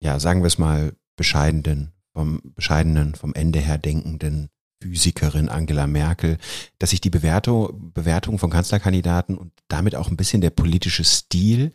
[0.00, 4.48] ja, sagen wir es mal, bescheidenen, vom bescheidenen, vom Ende her denkenden
[4.82, 6.38] Physikerin Angela Merkel,
[6.78, 11.72] dass sich die Bewertung, Bewertung von Kanzlerkandidaten und damit auch ein bisschen der politische Stil,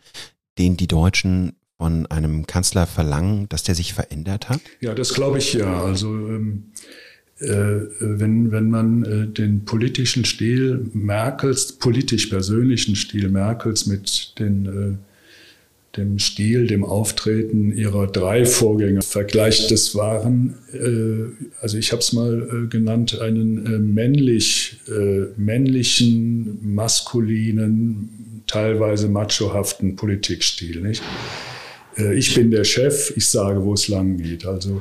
[0.58, 4.60] den die Deutschen von einem Kanzler verlangen, dass der sich verändert hat?
[4.80, 5.82] Ja, das glaube ich ja.
[5.82, 6.72] Also ähm,
[7.40, 14.66] äh, wenn, wenn man äh, den politischen Stil Merkels, politisch persönlichen Stil Merkels mit den
[14.66, 15.11] äh,
[15.96, 19.70] dem Stil, dem Auftreten ihrer drei Vorgänger vergleicht.
[19.70, 26.58] Das waren, äh, also ich habe es mal äh, genannt, einen äh, männlich, äh, männlichen,
[26.74, 30.80] maskulinen, teilweise machohaften Politikstil.
[30.80, 31.02] Nicht?
[31.98, 34.46] Äh, ich bin der Chef, ich sage, wo es lang geht.
[34.46, 34.80] Also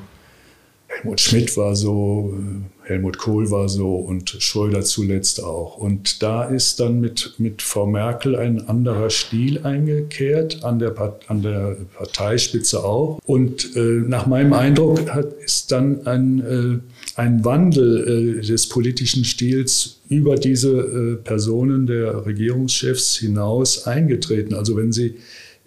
[0.87, 5.77] Helmut Schmidt war so, äh, Helmut Kohl war so und Schröder zuletzt auch.
[5.77, 10.93] Und da ist dann mit, mit Frau Merkel ein anderer Stil eingekehrt, an der,
[11.27, 13.19] an der Parteispitze auch.
[13.25, 19.23] Und äh, nach meinem Eindruck hat, ist dann ein, äh, ein Wandel äh, des politischen
[19.23, 24.53] Stils über diese äh, Personen der Regierungschefs hinaus eingetreten.
[24.53, 25.15] Also wenn Sie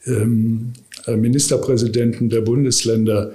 [0.06, 0.74] ähm,
[1.06, 3.32] äh, Ministerpräsidenten der Bundesländer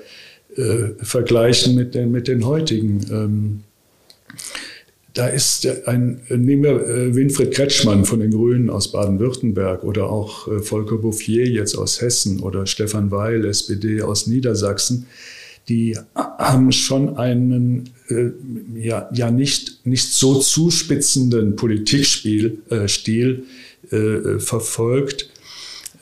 [0.56, 3.06] äh, vergleichen mit den, mit den heutigen.
[3.12, 3.60] Ähm,
[5.20, 10.48] da ist ein, nehmen wir äh, Winfried Kretschmann von den Grünen aus Baden-Württemberg oder auch
[10.48, 15.08] äh, Volker Bouffier jetzt aus Hessen oder Stefan Weil, SPD aus Niedersachsen.
[15.68, 18.30] Die haben schon einen äh,
[18.80, 22.86] ja, ja nicht, nicht so zuspitzenden Politikstil äh,
[23.92, 25.30] äh, verfolgt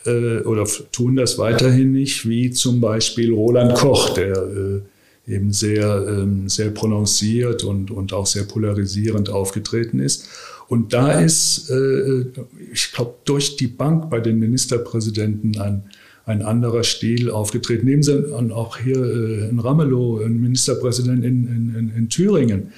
[0.06, 4.84] äh, oder tun das weiterhin nicht, wie zum Beispiel Roland Koch, der
[5.28, 10.28] eben sehr, ähm, sehr prononciert und, und auch sehr polarisierend aufgetreten ist.
[10.70, 12.26] Und da ist, äh,
[12.72, 15.84] ich glaube, durch die Bank bei den Ministerpräsidenten ein,
[16.26, 17.86] ein anderer Stil aufgetreten.
[17.86, 22.74] Nehmen Sie auch hier äh, in Ramelow, ein Ministerpräsident in, in, in Thüringen,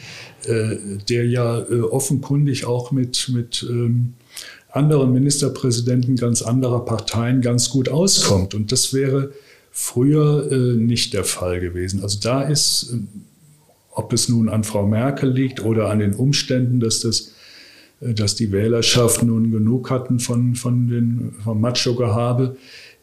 [0.45, 0.75] äh,
[1.09, 4.13] der ja äh, offenkundig auch mit, mit ähm,
[4.71, 8.53] anderen Ministerpräsidenten ganz anderer Parteien ganz gut auskommt.
[8.53, 9.31] Und das wäre
[9.71, 12.03] früher äh, nicht der Fall gewesen.
[12.03, 12.97] Also da ist, äh,
[13.91, 17.33] ob es nun an Frau Merkel liegt oder an den Umständen, dass, das,
[18.01, 22.57] äh, dass die Wählerschaft nun genug hatten von, von den, vom Macho-Gehabe,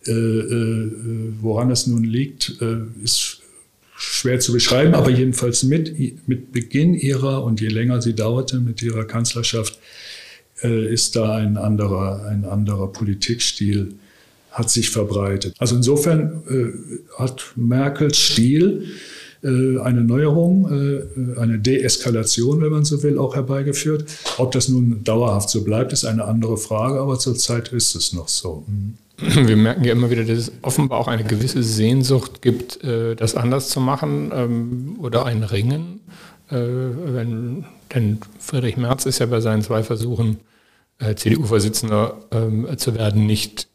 [0.07, 0.93] äh, äh,
[1.41, 3.41] woran es nun liegt, äh, ist
[3.97, 8.83] schwer zu beschreiben, aber jedenfalls mit, mit Beginn ihrer und je länger sie dauerte mit
[8.83, 9.79] ihrer Kanzlerschaft,
[10.63, 13.95] ist da ein anderer, ein anderer Politikstil
[14.57, 15.55] hat sich verbreitet.
[15.59, 18.85] Also insofern äh, hat Merkels Stil
[19.43, 24.07] äh, eine Neuerung, äh, eine Deeskalation, wenn man so will, auch herbeigeführt.
[24.39, 28.29] Ob das nun dauerhaft so bleibt, ist eine andere Frage, aber zurzeit ist es noch
[28.29, 28.65] so.
[28.67, 28.95] Mhm.
[29.47, 33.35] Wir merken ja immer wieder, dass es offenbar auch eine gewisse Sehnsucht gibt, äh, das
[33.35, 36.01] anders zu machen ähm, oder ein Ringen.
[36.51, 36.57] Äh,
[37.95, 40.39] denn Friedrich Merz ist ja bei seinen zwei Versuchen,
[40.99, 43.69] äh, CDU-Vorsitzender ähm, zu werden, nicht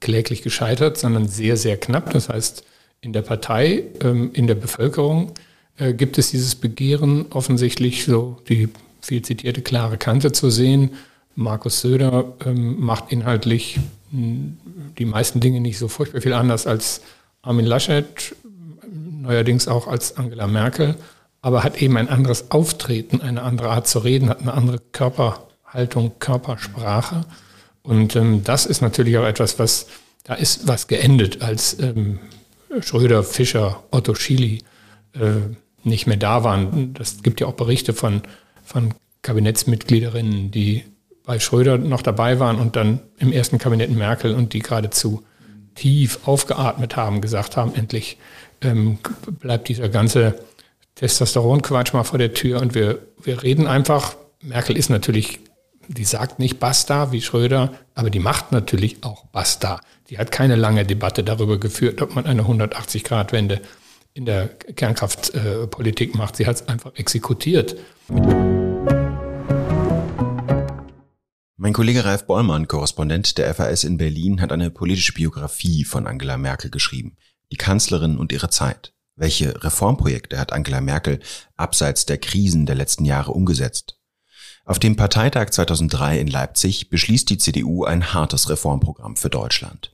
[0.00, 2.12] kläglich gescheitert, sondern sehr, sehr knapp.
[2.12, 2.64] Das heißt,
[3.00, 5.32] in der Partei, ähm, in der Bevölkerung
[5.78, 8.68] äh, gibt es dieses Begehren, offensichtlich so die
[9.00, 10.90] viel zitierte klare Kante zu sehen.
[11.34, 13.78] Markus Söder ähm, macht inhaltlich
[14.10, 14.56] hm,
[14.98, 17.02] die meisten Dinge nicht so furchtbar viel anders als
[17.42, 18.34] Armin Laschet,
[19.22, 20.96] neuerdings auch als Angela Merkel,
[21.42, 26.12] aber hat eben ein anderes Auftreten, eine andere Art zu reden, hat eine andere Körperhaltung,
[26.18, 27.24] Körpersprache.
[27.86, 29.86] Und ähm, das ist natürlich auch etwas, was,
[30.24, 32.18] da ist was geendet, als ähm,
[32.80, 34.62] Schröder, Fischer, Otto Schily
[35.14, 36.94] äh, nicht mehr da waren.
[36.94, 38.22] Das gibt ja auch Berichte von,
[38.64, 40.84] von Kabinettsmitgliederinnen, die
[41.24, 45.22] bei Schröder noch dabei waren und dann im ersten Kabinett Merkel und die geradezu
[45.76, 48.18] tief aufgeatmet haben, gesagt haben, endlich
[48.62, 48.98] ähm,
[49.38, 50.34] bleibt dieser ganze
[50.96, 54.16] Testosteronquatsch mal vor der Tür und wir, wir reden einfach.
[54.42, 55.40] Merkel ist natürlich
[55.88, 59.80] die sagt nicht Basta wie Schröder, aber die macht natürlich auch Basta.
[60.10, 63.60] Die hat keine lange Debatte darüber geführt, ob man eine 180-Grad-Wende
[64.14, 66.36] in der Kernkraftpolitik äh, macht.
[66.36, 67.76] Sie hat es einfach exekutiert.
[71.58, 76.36] Mein Kollege Ralf Bollmann, Korrespondent der FAS in Berlin, hat eine politische Biografie von Angela
[76.36, 77.16] Merkel geschrieben.
[77.50, 78.92] Die Kanzlerin und ihre Zeit.
[79.16, 81.20] Welche Reformprojekte hat Angela Merkel
[81.56, 83.98] abseits der Krisen der letzten Jahre umgesetzt?
[84.68, 89.92] Auf dem Parteitag 2003 in Leipzig beschließt die CDU ein hartes Reformprogramm für Deutschland.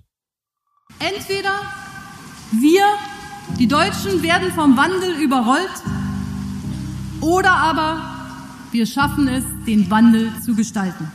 [0.98, 1.60] Entweder
[2.52, 2.82] wir,
[3.58, 5.68] die Deutschen, werden vom Wandel überrollt
[7.20, 8.00] oder aber
[8.72, 11.12] wir schaffen es, den Wandel zu gestalten.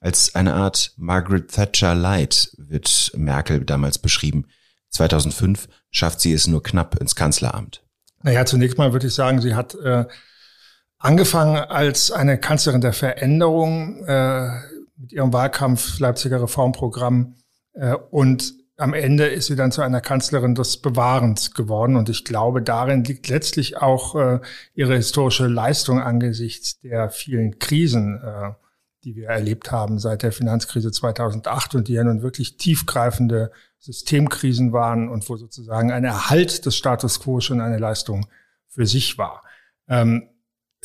[0.00, 4.46] Als eine Art Margaret Thatcher Light wird Merkel damals beschrieben.
[4.88, 7.82] 2005 schafft sie es nur knapp ins Kanzleramt.
[8.22, 10.06] Naja, zunächst mal würde ich sagen, sie hat äh,
[10.98, 14.48] Angefangen als eine Kanzlerin der Veränderung äh,
[14.96, 17.36] mit ihrem Wahlkampf Leipziger Reformprogramm
[17.74, 21.96] äh, und am Ende ist sie dann zu einer Kanzlerin des Bewahrens geworden.
[21.96, 24.40] Und ich glaube, darin liegt letztlich auch äh,
[24.74, 28.52] ihre historische Leistung angesichts der vielen Krisen, äh,
[29.04, 34.72] die wir erlebt haben seit der Finanzkrise 2008 und die ja nun wirklich tiefgreifende Systemkrisen
[34.72, 38.26] waren und wo sozusagen ein Erhalt des Status quo schon eine Leistung
[38.68, 39.42] für sich war.
[39.88, 40.28] Ähm,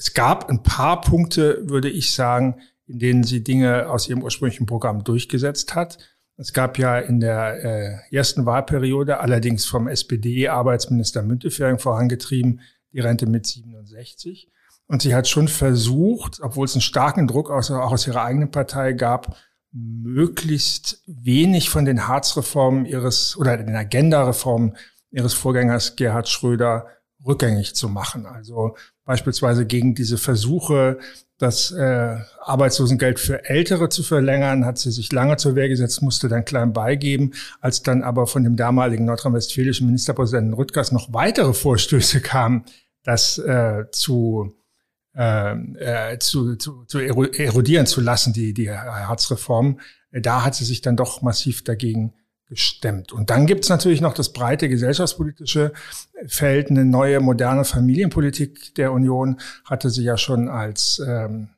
[0.02, 4.66] es gab ein paar Punkte, würde ich sagen, in denen sie Dinge aus ihrem ursprünglichen
[4.66, 6.00] Programm durchgesetzt hat.
[6.38, 12.62] Es gab ja in der äh, ersten Wahlperiode, allerdings vom SPD-Arbeitsminister Müntefering vorangetrieben,
[12.92, 14.50] die Rente mit 67.
[14.88, 18.50] Und sie hat schon versucht, obwohl es einen starken Druck aus, auch aus ihrer eigenen
[18.50, 19.38] Partei gab,
[19.72, 24.78] möglichst wenig von den Harz-Reformen ihres oder den Agenda-Reformen
[25.12, 26.88] ihres Vorgängers Gerhard Schröder
[27.24, 28.26] rückgängig zu machen.
[28.26, 28.76] Also
[29.12, 30.98] beispielsweise gegen diese Versuche,
[31.38, 36.30] das äh, Arbeitslosengeld für Ältere zu verlängern, hat sie sich lange zur Wehr gesetzt, musste
[36.30, 37.34] dann klein beigeben.
[37.60, 42.64] Als dann aber von dem damaligen nordrhein-westfälischen Ministerpräsidenten Rüttgers noch weitere Vorstöße kamen,
[43.04, 44.56] das äh, zu
[45.14, 49.82] äh, zu, zu, zu erodieren zu lassen, die, die Harzreform.
[50.14, 52.14] Da hat sie sich dann doch massiv dagegen
[52.52, 53.14] gestemmt.
[53.14, 55.72] Und dann gibt's natürlich noch das breite gesellschaftspolitische
[56.28, 56.70] Feld.
[56.70, 61.52] Eine neue, moderne Familienpolitik der Union hatte sie ja schon als ähm,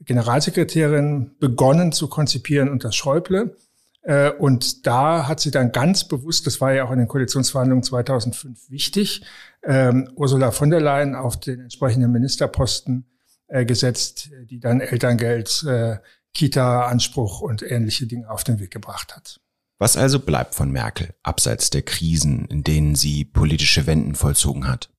[0.00, 3.56] Generalsekretärin begonnen zu konzipieren unter Schäuble.
[4.02, 7.84] Äh, und da hat sie dann ganz bewusst, das war ja auch in den Koalitionsverhandlungen
[7.84, 9.22] 2005 wichtig,
[9.62, 13.06] ähm, Ursula von der Leyen auf den entsprechenden Ministerposten
[13.46, 15.98] äh, gesetzt, die dann Elterngeld, äh,
[16.34, 19.38] Kita-Anspruch und ähnliche Dinge auf den Weg gebracht hat.
[19.78, 24.90] Was also bleibt von Merkel, abseits der Krisen, in denen sie politische Wenden vollzogen hat?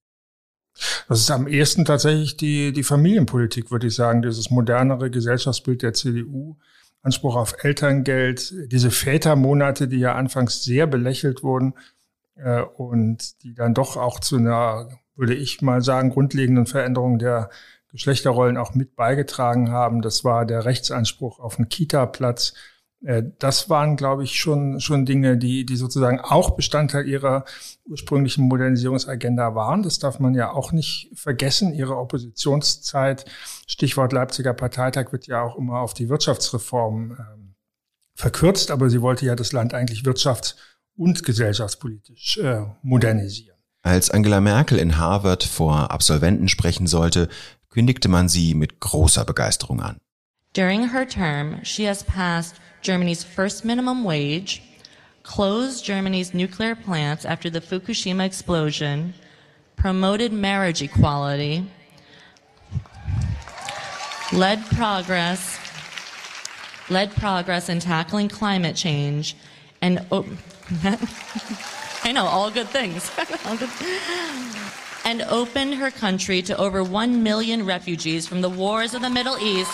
[1.08, 5.94] Das ist am ehesten tatsächlich die, die Familienpolitik, würde ich sagen, dieses modernere Gesellschaftsbild der
[5.94, 6.58] CDU,
[7.02, 11.74] Anspruch auf Elterngeld, diese Vätermonate, die ja anfangs sehr belächelt wurden
[12.36, 17.50] äh, und die dann doch auch zu einer, würde ich mal sagen, grundlegenden Veränderung der
[17.92, 20.02] Geschlechterrollen auch mit beigetragen haben.
[20.02, 22.54] Das war der Rechtsanspruch auf einen Kita-Platz,
[23.04, 27.44] das waren, glaube ich, schon, schon Dinge, die, die sozusagen auch Bestandteil ihrer
[27.86, 29.84] ursprünglichen Modernisierungsagenda waren.
[29.84, 31.74] Das darf man ja auch nicht vergessen.
[31.74, 33.26] Ihre Oppositionszeit,
[33.68, 37.56] Stichwort Leipziger Parteitag, wird ja auch immer auf die Wirtschaftsreform ähm,
[38.16, 40.56] verkürzt, aber sie wollte ja das Land eigentlich wirtschafts-
[40.96, 43.58] und gesellschaftspolitisch äh, modernisieren.
[43.82, 47.28] Als Angela Merkel in Harvard vor Absolventen sprechen sollte,
[47.68, 49.98] kündigte man sie mit großer Begeisterung an.
[50.56, 54.62] During her term, she has passed Germany's first minimum wage,
[55.24, 59.14] closed Germany's nuclear plants after the Fukushima explosion,
[59.78, 61.66] promoted marriage equality,
[64.34, 65.58] led progress,
[66.90, 69.38] led progress in tackling climate change,
[69.82, 70.26] and oh,
[72.04, 73.10] I know all good things.
[73.46, 73.70] all good,
[75.06, 79.38] and opened her country to over 1 million refugees from the wars of the Middle
[79.38, 79.72] East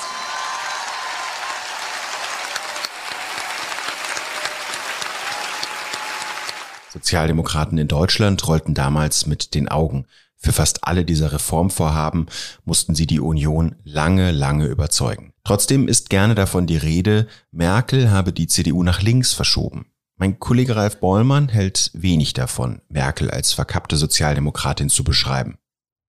[7.00, 10.06] Sozialdemokraten in Deutschland rollten damals mit den Augen.
[10.36, 12.28] Für fast alle dieser Reformvorhaben
[12.66, 15.34] mussten sie die Union lange, lange überzeugen.
[15.46, 19.86] Trotzdem ist gerne davon die Rede, Merkel habe die CDU nach links verschoben.
[20.18, 25.58] Mein Kollege Ralf Bollmann hält wenig davon, Merkel als verkappte Sozialdemokratin zu beschreiben.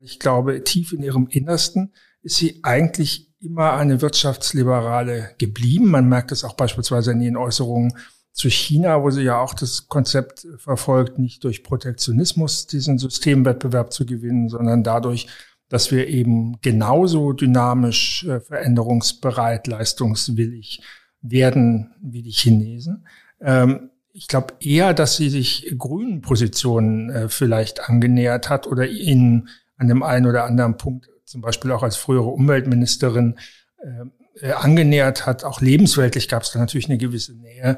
[0.00, 5.86] Ich glaube, tief in ihrem Innersten ist sie eigentlich immer eine Wirtschaftsliberale geblieben.
[5.86, 7.94] Man merkt es auch beispielsweise in ihren Äußerungen
[8.32, 14.06] zu China, wo sie ja auch das Konzept verfolgt, nicht durch Protektionismus diesen Systemwettbewerb zu
[14.06, 15.26] gewinnen, sondern dadurch,
[15.68, 20.82] dass wir eben genauso dynamisch, äh, veränderungsbereit, leistungswillig
[21.22, 23.06] werden wie die Chinesen.
[23.40, 29.48] Ähm, ich glaube eher, dass sie sich grünen Positionen äh, vielleicht angenähert hat oder ihnen
[29.76, 33.38] an dem einen oder anderen Punkt, zum Beispiel auch als frühere Umweltministerin,
[33.78, 35.44] äh, äh angenähert hat.
[35.44, 37.76] Auch lebensweltlich gab es da natürlich eine gewisse Nähe äh,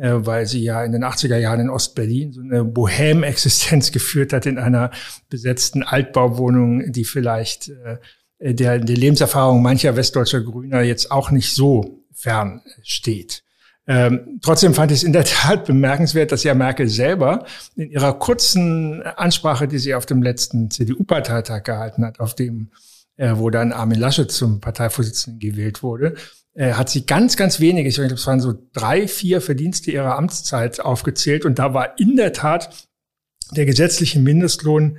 [0.00, 4.58] weil sie ja in den 80er Jahren in Ostberlin so eine Bohem-Existenz geführt hat in
[4.58, 4.90] einer
[5.28, 12.04] besetzten Altbauwohnung, die vielleicht äh, der, der Lebenserfahrung mancher westdeutscher Grüner jetzt auch nicht so
[12.12, 13.42] fern steht.
[13.86, 17.44] Ähm, trotzdem fand ich es in der Tat bemerkenswert, dass ja Merkel selber
[17.76, 22.70] in ihrer kurzen Ansprache, die sie auf dem letzten CDU-Parteitag gehalten hat, auf dem,
[23.16, 26.14] äh, wo dann Armin Laschet zum Parteivorsitzenden gewählt wurde,
[26.60, 30.18] äh, hat sie ganz, ganz wenige, ich glaube, es waren so drei, vier Verdienste ihrer
[30.18, 31.46] Amtszeit aufgezählt.
[31.46, 32.86] Und da war in der Tat
[33.52, 34.98] der gesetzliche Mindestlohn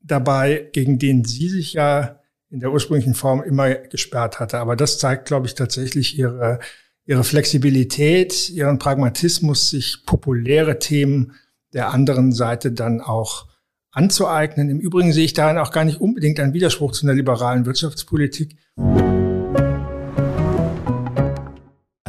[0.00, 4.56] dabei, gegen den sie sich ja in der ursprünglichen Form immer gesperrt hatte.
[4.56, 6.58] Aber das zeigt, glaube ich, tatsächlich ihre,
[7.04, 11.32] ihre Flexibilität, ihren Pragmatismus, sich populäre Themen
[11.74, 13.48] der anderen Seite dann auch
[13.90, 14.70] anzueignen.
[14.70, 18.56] Im Übrigen sehe ich darin auch gar nicht unbedingt einen Widerspruch zu einer liberalen Wirtschaftspolitik.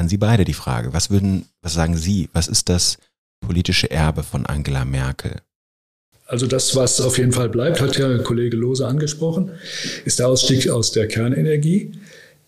[0.06, 0.94] An Sie beide die Frage.
[0.94, 2.30] Was würden, was sagen Sie?
[2.32, 2.98] Was ist das
[3.42, 5.42] politische Erbe von Angela Merkel?
[6.28, 9.52] Also das, was auf jeden Fall bleibt, hat ja Kollege Lose angesprochen,
[10.06, 11.94] ist der Ausstieg aus der Kernenergie.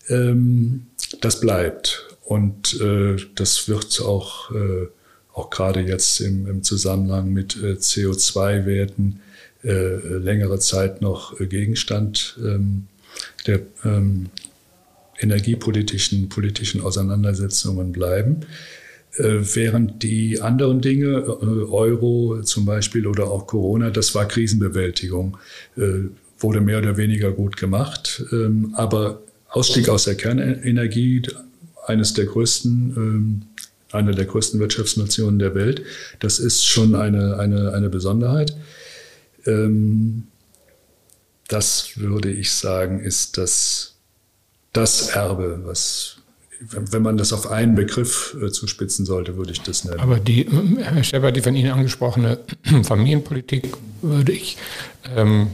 [0.08, 0.86] Ähm,
[1.20, 2.06] das bleibt.
[2.24, 4.86] Und äh, das wird auch, äh,
[5.32, 9.20] auch gerade jetzt im, Zusammenhang mit äh, CO2-Werten
[9.60, 12.86] längere Zeit noch Gegenstand ähm,
[13.48, 14.30] der ähm,
[15.20, 18.40] energiepolitischen politischen Auseinandersetzungen bleiben.
[19.16, 25.38] Äh, während die anderen Dinge, äh, Euro zum Beispiel oder auch Corona, das war Krisenbewältigung,
[25.76, 26.08] äh,
[26.38, 28.22] wurde mehr oder weniger gut gemacht.
[28.32, 31.22] Ähm, aber Ausstieg aus der Kernenergie,
[31.86, 33.42] eines der größten, ähm,
[33.90, 35.82] einer der größten Wirtschaftsnationen der Welt,
[36.20, 38.54] das ist schon eine, eine, eine Besonderheit.
[39.46, 40.28] Ähm,
[41.48, 43.97] das würde ich sagen, ist das,
[44.72, 46.18] das Erbe, was
[46.60, 50.00] wenn man das auf einen Begriff äh, zuspitzen sollte, würde ich das nennen.
[50.00, 50.46] Aber die,
[50.78, 52.38] Herr Schepper, die von Ihnen angesprochene
[52.82, 54.56] Familienpolitik würde ich
[55.16, 55.50] ähm,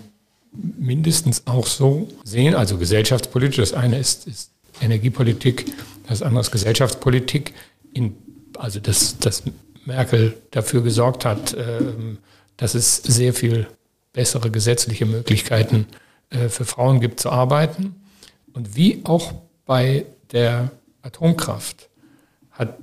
[0.53, 3.57] mindestens auch so sehen, also gesellschaftspolitisch.
[3.57, 4.51] Das eine ist, ist
[4.81, 5.67] Energiepolitik,
[6.09, 7.53] das andere ist Gesellschaftspolitik.
[7.93, 8.17] In,
[8.57, 9.43] also dass, dass
[9.85, 12.19] Merkel dafür gesorgt hat, ähm,
[12.57, 13.67] dass es sehr viel
[14.13, 15.87] bessere gesetzliche Möglichkeiten
[16.31, 17.97] äh, für Frauen gibt zu arbeiten.
[18.55, 19.35] Und wie auch
[19.67, 20.71] bei der
[21.03, 21.91] Atomkraft
[22.53, 22.79] hat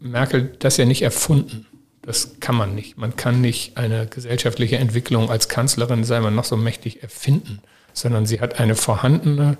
[0.00, 1.66] Merkel das ja nicht erfunden.
[2.02, 2.98] Das kann man nicht.
[2.98, 7.60] Man kann nicht eine gesellschaftliche Entwicklung als Kanzlerin, sei man noch so mächtig, erfinden,
[7.94, 9.56] sondern sie hat eine vorhandene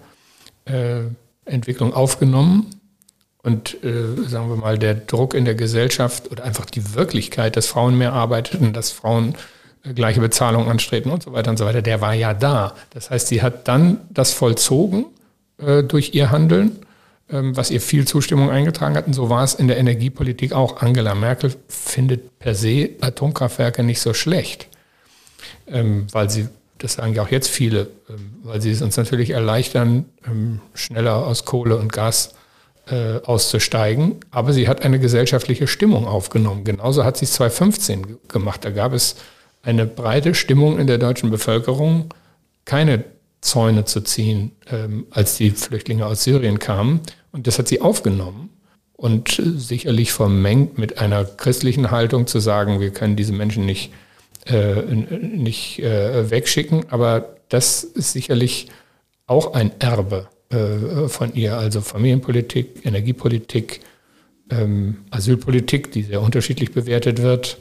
[0.66, 1.00] äh,
[1.46, 2.68] Entwicklung aufgenommen
[3.42, 7.66] und, äh, sagen wir mal, der Druck in der Gesellschaft oder einfach die Wirklichkeit, dass
[7.66, 9.36] Frauen mehr arbeiteten, dass Frauen
[9.82, 12.74] äh, gleiche Bezahlung anstreben und so weiter und so weiter, der war ja da.
[12.90, 15.06] Das heißt, sie hat dann das vollzogen
[15.58, 16.78] äh, durch ihr Handeln
[17.30, 19.06] ähm, was ihr viel Zustimmung eingetragen hat.
[19.06, 20.82] Und so war es in der Energiepolitik auch.
[20.82, 24.68] Angela Merkel findet per se Atomkraftwerke nicht so schlecht,
[25.66, 26.48] ähm, weil sie,
[26.78, 30.04] das sagen ja auch jetzt viele, ähm, weil sie es uns natürlich erleichtern,
[30.74, 32.34] schneller aus Kohle und Gas
[32.88, 34.16] äh, auszusteigen.
[34.30, 36.64] Aber sie hat eine gesellschaftliche Stimmung aufgenommen.
[36.64, 38.66] Genauso hat sie es 2015 gemacht.
[38.66, 39.16] Da gab es
[39.62, 42.12] eine breite Stimmung in der deutschen Bevölkerung,
[42.66, 43.04] keine
[43.44, 47.00] Zäune zu ziehen, ähm, als die Flüchtlinge aus Syrien kamen.
[47.30, 48.50] Und das hat sie aufgenommen
[48.96, 53.92] und sicherlich vermengt mit einer christlichen Haltung zu sagen, wir können diese Menschen nicht,
[54.46, 56.86] äh, nicht äh, wegschicken.
[56.90, 58.68] Aber das ist sicherlich
[59.26, 63.80] auch ein Erbe äh, von ihr, also Familienpolitik, Energiepolitik,
[64.50, 67.58] ähm, Asylpolitik, die sehr unterschiedlich bewertet wird.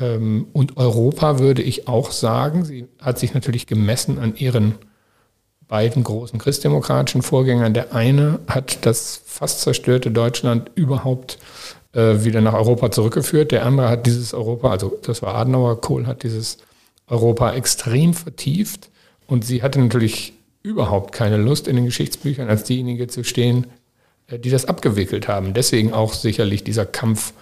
[0.00, 4.74] Ähm, und Europa würde ich auch sagen, sie hat sich natürlich gemessen an ihren
[5.68, 7.74] beiden großen christdemokratischen Vorgängern.
[7.74, 11.38] Der eine hat das fast zerstörte Deutschland überhaupt
[11.92, 13.52] äh, wieder nach Europa zurückgeführt.
[13.52, 16.58] Der andere hat dieses Europa, also das war Adenauer, Kohl hat dieses
[17.06, 18.88] Europa extrem vertieft.
[19.26, 23.66] Und sie hatte natürlich überhaupt keine Lust, in den Geschichtsbüchern als diejenige zu stehen,
[24.26, 25.52] äh, die das abgewickelt haben.
[25.52, 27.34] Deswegen auch sicherlich dieser Kampf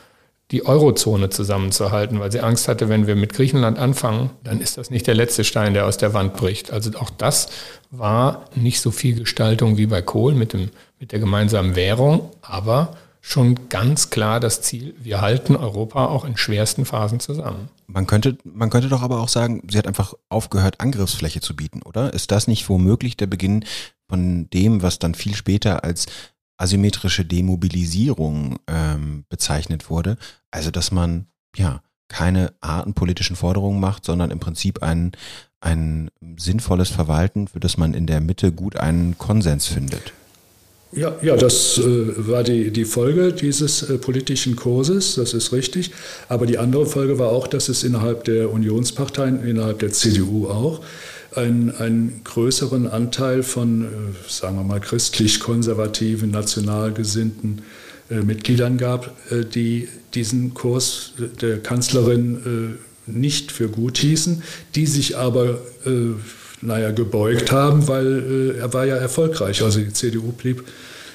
[0.53, 4.91] die Eurozone zusammenzuhalten, weil sie Angst hatte, wenn wir mit Griechenland anfangen, dann ist das
[4.91, 6.71] nicht der letzte Stein, der aus der Wand bricht.
[6.71, 7.49] Also auch das
[7.91, 10.71] war nicht so viel Gestaltung wie bei Kohl mit, dem,
[11.01, 16.37] mit der gemeinsamen Währung, aber schon ganz klar das Ziel, wir halten Europa auch in
[16.37, 17.69] schwersten Phasen zusammen.
[17.89, 21.83] Man könnte, man könnte doch aber auch sagen, sie hat einfach aufgehört, Angriffsfläche zu bieten,
[21.83, 22.15] oder?
[22.15, 23.65] Ist das nicht womöglich der Beginn
[24.09, 26.07] von dem, was dann viel später als
[26.57, 30.17] asymmetrische Demobilisierung ähm, bezeichnet wurde.
[30.51, 31.27] Also dass man
[31.57, 35.13] ja keine artenpolitischen Forderungen macht, sondern im Prinzip ein,
[35.61, 40.13] ein sinnvolles Verwalten, für das man in der Mitte gut einen Konsens findet.
[40.93, 41.83] Ja, ja, das äh,
[42.29, 45.91] war die, die Folge dieses äh, politischen Kurses, das ist richtig.
[46.29, 50.81] Aber die andere Folge war auch, dass es innerhalb der Unionsparteien, innerhalb der CDU auch,
[51.37, 53.87] einen, einen größeren Anteil von, äh,
[54.29, 57.63] sagen wir mal, christlich-konservativen, nationalgesinnten
[58.11, 61.13] äh, Mitgliedern gab, äh, die diesen Kurs
[61.43, 64.43] der Kanzlerin nicht für gut hießen,
[64.75, 65.59] die sich aber
[66.63, 69.63] naja, gebeugt haben, weil er war ja erfolgreich.
[69.63, 70.65] Also die CDU blieb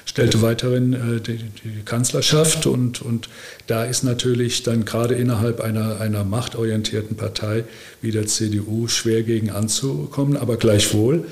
[0.04, 3.28] stellte weiterhin äh, die, die, Kanzlerschaft und, und
[3.66, 7.64] da ist natürlich dann gerade innerhalb einer, einer machtorientierten Partei
[8.00, 11.24] wie der CDU schwer gegen anzukommen, aber gleichwohl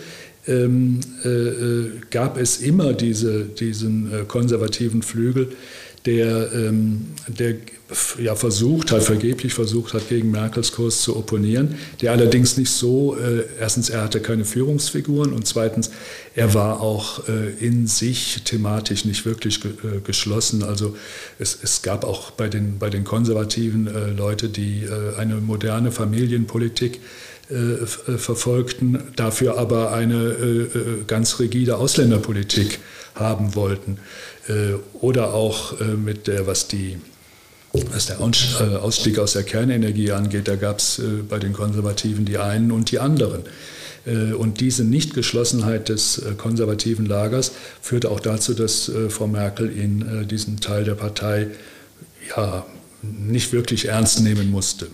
[0.46, 5.52] ähm, äh, äh gab es immer diese, diesen äh, konservativen Flügel,
[6.06, 7.56] der, ähm, der
[8.18, 13.16] ja, versucht hat, vergeblich versucht hat, gegen Merkels Kurs zu opponieren, der allerdings nicht so,
[13.16, 15.90] äh, erstens, er hatte keine Führungsfiguren und zweitens,
[16.34, 20.62] er war auch äh, in sich thematisch nicht wirklich ge äh, geschlossen.
[20.62, 20.96] Also
[21.38, 25.90] es, es, gab auch bei den, bei den Konservativen äh, Leute, die äh, eine moderne
[25.90, 27.00] Familienpolitik
[27.50, 32.78] äh, verfolgten, dafür aber eine ganz rigide Ausländerpolitik
[33.16, 33.98] haben wollten.
[34.94, 36.98] Oder auch mit der, was die
[37.72, 42.24] was der äh, Ausstieg aus der Kernenergie angeht, da gab es äh, bei den Konservativen
[42.24, 43.44] die einen und die anderen.
[44.06, 50.60] Äh, und diese Nichtgeschlossenheit des konservativen Lagers führte auch dazu, dass Frau Merkel in diesem
[50.60, 51.48] Teil der Partei
[52.36, 52.66] ja,
[53.02, 54.88] nicht wirklich ernst nehmen musste.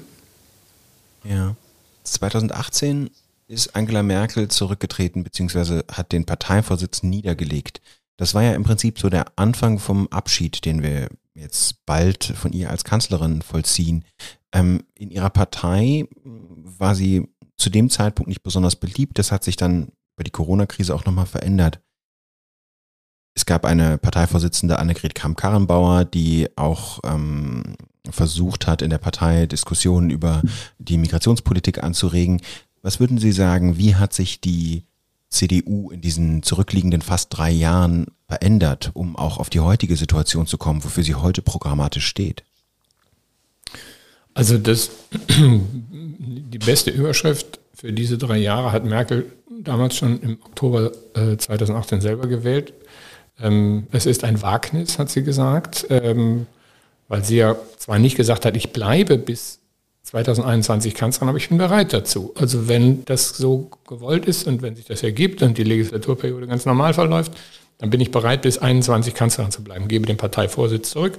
[1.24, 1.56] Ja.
[2.04, 3.10] 2018
[3.48, 5.82] ist Angela Merkel zurückgetreten bzw.
[5.90, 7.80] hat den Parteivorsitz niedergelegt.
[8.16, 12.52] Das war ja im Prinzip so der Anfang vom Abschied, den wir jetzt bald von
[12.52, 14.04] ihr als Kanzlerin vollziehen.
[14.52, 19.18] Ähm, in ihrer Partei war sie zu dem Zeitpunkt nicht besonders beliebt.
[19.18, 21.80] Das hat sich dann bei die Corona-Krise auch nochmal verändert.
[23.34, 27.76] Es gab eine Parteivorsitzende Annegret Kramp-Karrenbauer, die auch ähm,
[28.08, 30.42] versucht hat, in der Partei Diskussionen über
[30.78, 32.40] die Migrationspolitik anzuregen.
[32.80, 34.85] Was würden Sie sagen, wie hat sich die
[35.28, 40.58] CDU in diesen zurückliegenden fast drei Jahren verändert, um auch auf die heutige Situation zu
[40.58, 42.44] kommen, wofür sie heute programmatisch steht?
[44.34, 44.90] Also das,
[45.28, 52.00] die beste Überschrift für diese drei Jahre hat Merkel damals schon im Oktober äh, 2018
[52.00, 52.72] selber gewählt.
[53.40, 56.46] Ähm, es ist ein Wagnis, hat sie gesagt, ähm,
[57.08, 59.60] weil sie ja zwar nicht gesagt hat, ich bleibe bis
[60.06, 62.32] 2021 Kanzlerin, aber ich bin bereit dazu.
[62.36, 66.64] Also wenn das so gewollt ist und wenn sich das ergibt und die Legislaturperiode ganz
[66.64, 67.32] normal verläuft,
[67.78, 71.18] dann bin ich bereit, bis 21 Kanzlerin zu bleiben, gebe den Parteivorsitz zurück,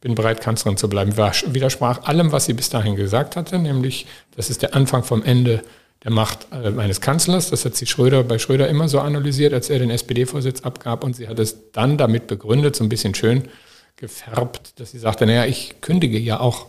[0.00, 1.16] bin bereit, Kanzlerin zu bleiben.
[1.16, 5.62] Widersprach allem, was sie bis dahin gesagt hatte, nämlich, das ist der Anfang vom Ende
[6.04, 7.50] der Macht äh, eines Kanzlers.
[7.50, 11.02] Das hat sie Schröder bei Schröder immer so analysiert, als er den SPD-Vorsitz abgab.
[11.02, 13.48] Und sie hat es dann damit begründet, so ein bisschen schön
[13.96, 16.66] gefärbt, dass sie sagte, naja, ich kündige ja auch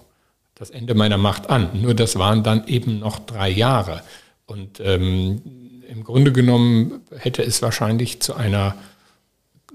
[0.59, 1.69] das Ende meiner Macht an.
[1.81, 4.03] Nur das waren dann eben noch drei Jahre.
[4.45, 5.41] Und ähm,
[5.87, 8.75] im Grunde genommen hätte es wahrscheinlich zu einer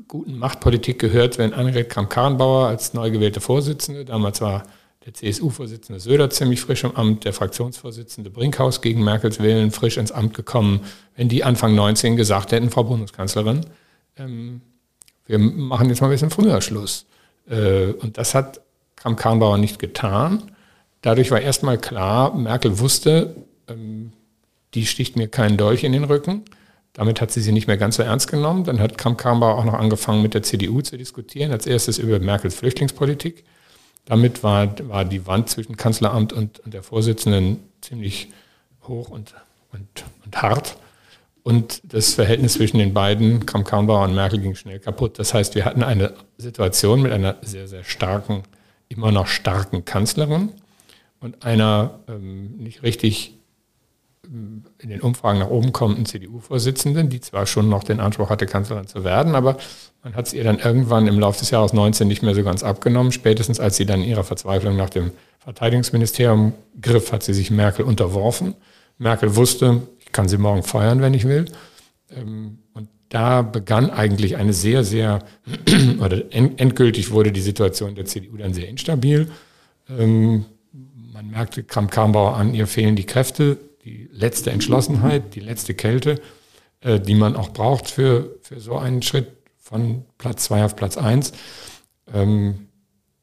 [0.06, 4.64] guten Machtpolitik gehört, wenn Annegret Kramp-Karrenbauer als neu gewählte Vorsitzende, damals war
[5.06, 10.12] der CSU-Vorsitzende Söder ziemlich frisch im Amt, der Fraktionsvorsitzende Brinkhaus gegen Merkels Willen frisch ins
[10.12, 10.80] Amt gekommen,
[11.16, 13.66] wenn die Anfang 19 gesagt hätten, Frau Bundeskanzlerin,
[14.16, 14.60] ähm,
[15.26, 17.06] wir machen jetzt mal ein bisschen früher Schluss.
[17.48, 18.60] Äh, und das hat
[18.96, 20.42] Kramp-Karrenbauer nicht getan.
[21.04, 23.36] Dadurch war erstmal klar, Merkel wusste,
[23.68, 24.12] ähm,
[24.72, 26.44] die sticht mir keinen Dolch in den Rücken.
[26.94, 28.64] Damit hat sie sie nicht mehr ganz so ernst genommen.
[28.64, 31.52] Dann hat Kramp-Karrenbauer auch noch angefangen, mit der CDU zu diskutieren.
[31.52, 33.44] Als erstes über Merkels Flüchtlingspolitik.
[34.06, 38.30] Damit war, war die Wand zwischen Kanzleramt und, und der Vorsitzenden ziemlich
[38.84, 39.34] hoch und,
[39.72, 40.78] und, und hart.
[41.42, 45.18] Und das Verhältnis zwischen den beiden, Kramp-Karrenbauer und Merkel, ging schnell kaputt.
[45.18, 48.44] Das heißt, wir hatten eine Situation mit einer sehr, sehr starken,
[48.88, 50.48] immer noch starken Kanzlerin
[51.24, 53.38] und einer ähm, nicht richtig
[54.26, 58.44] ähm, in den Umfragen nach oben kommenden CDU-Vorsitzenden, die zwar schon noch den Anspruch hatte,
[58.44, 59.56] Kanzlerin zu werden, aber
[60.02, 62.62] man hat es ihr dann irgendwann im Laufe des Jahres 19 nicht mehr so ganz
[62.62, 63.10] abgenommen.
[63.10, 66.52] Spätestens als sie dann in ihrer Verzweiflung nach dem Verteidigungsministerium
[66.82, 68.54] griff, hat sie sich Merkel unterworfen.
[68.98, 71.46] Merkel wusste, ich kann sie morgen feuern, wenn ich will.
[72.10, 75.24] Ähm, und da begann eigentlich eine sehr, sehr,
[76.00, 79.30] oder endgültig wurde die Situation der CDU dann sehr instabil.
[79.88, 80.44] Ähm,
[81.24, 86.20] man merkte Kramp-Karrenbauer an, ihr fehlen die Kräfte, die letzte Entschlossenheit, die letzte Kälte,
[86.80, 90.96] äh, die man auch braucht für, für so einen Schritt von Platz zwei auf Platz
[90.96, 91.32] eins.
[92.12, 92.68] Ähm,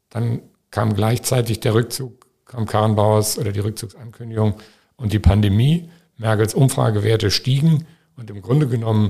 [0.09, 0.41] dann
[0.71, 4.55] kam gleichzeitig der Rückzug Kramp-Karrenbauers oder die Rückzugsankündigung
[4.97, 5.89] und die Pandemie.
[6.17, 7.85] Merkels Umfragewerte stiegen
[8.15, 9.09] und im Grunde genommen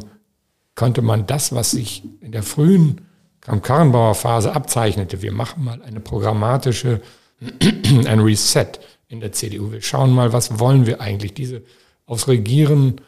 [0.75, 3.01] konnte man das, was sich in der frühen
[3.41, 7.01] Kramp-Karrenbauer Phase abzeichnete, wir machen mal eine programmatische
[8.07, 8.67] ein Reset
[9.07, 9.71] in der CDU.
[9.71, 11.33] Wir schauen mal, was wollen wir eigentlich?
[11.33, 11.63] Diese
[12.05, 13.01] aufs Regieren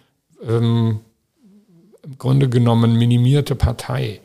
[0.47, 0.99] ähm,
[2.03, 4.19] im Grunde genommen minimierte Partei,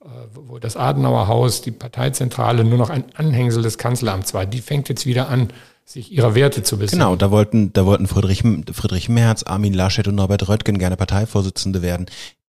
[0.00, 4.88] äh, wo das Adenauerhaus, die Parteizentrale nur noch ein Anhängsel des Kanzleramts war, die fängt
[4.88, 5.48] jetzt wieder an,
[5.84, 7.00] sich ihrer Werte zu besinnen.
[7.00, 8.42] Genau, da wollten, da wollten Friedrich,
[8.72, 12.06] Friedrich Merz, Armin Laschet und Norbert Röttgen gerne Parteivorsitzende werden.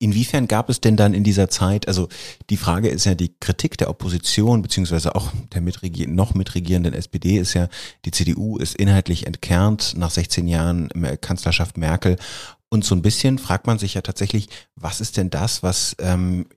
[0.04, 2.10] Inwiefern gab es denn dann in dieser Zeit, also
[2.50, 7.38] die Frage ist ja, die Kritik der Opposition, beziehungsweise auch der mitregier noch mitregierenden SPD
[7.38, 7.70] ist ja,
[8.04, 10.90] die CDU ist inhaltlich entkernt nach 16 Jahren
[11.22, 12.18] Kanzlerschaft Merkel.
[12.68, 16.48] Und so ein bisschen fragt man sich ja tatsächlich, was ist denn das, was ähm,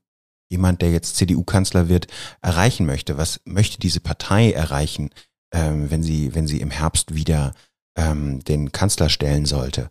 [0.50, 2.08] jemand, der jetzt CDU-Kanzler wird,
[2.42, 3.16] erreichen möchte?
[3.16, 5.10] Was möchte diese Partei erreichen,
[5.54, 7.54] ähm, wenn sie, wenn sie im Herbst wieder
[7.96, 9.88] ähm, den Kanzler stellen sollte?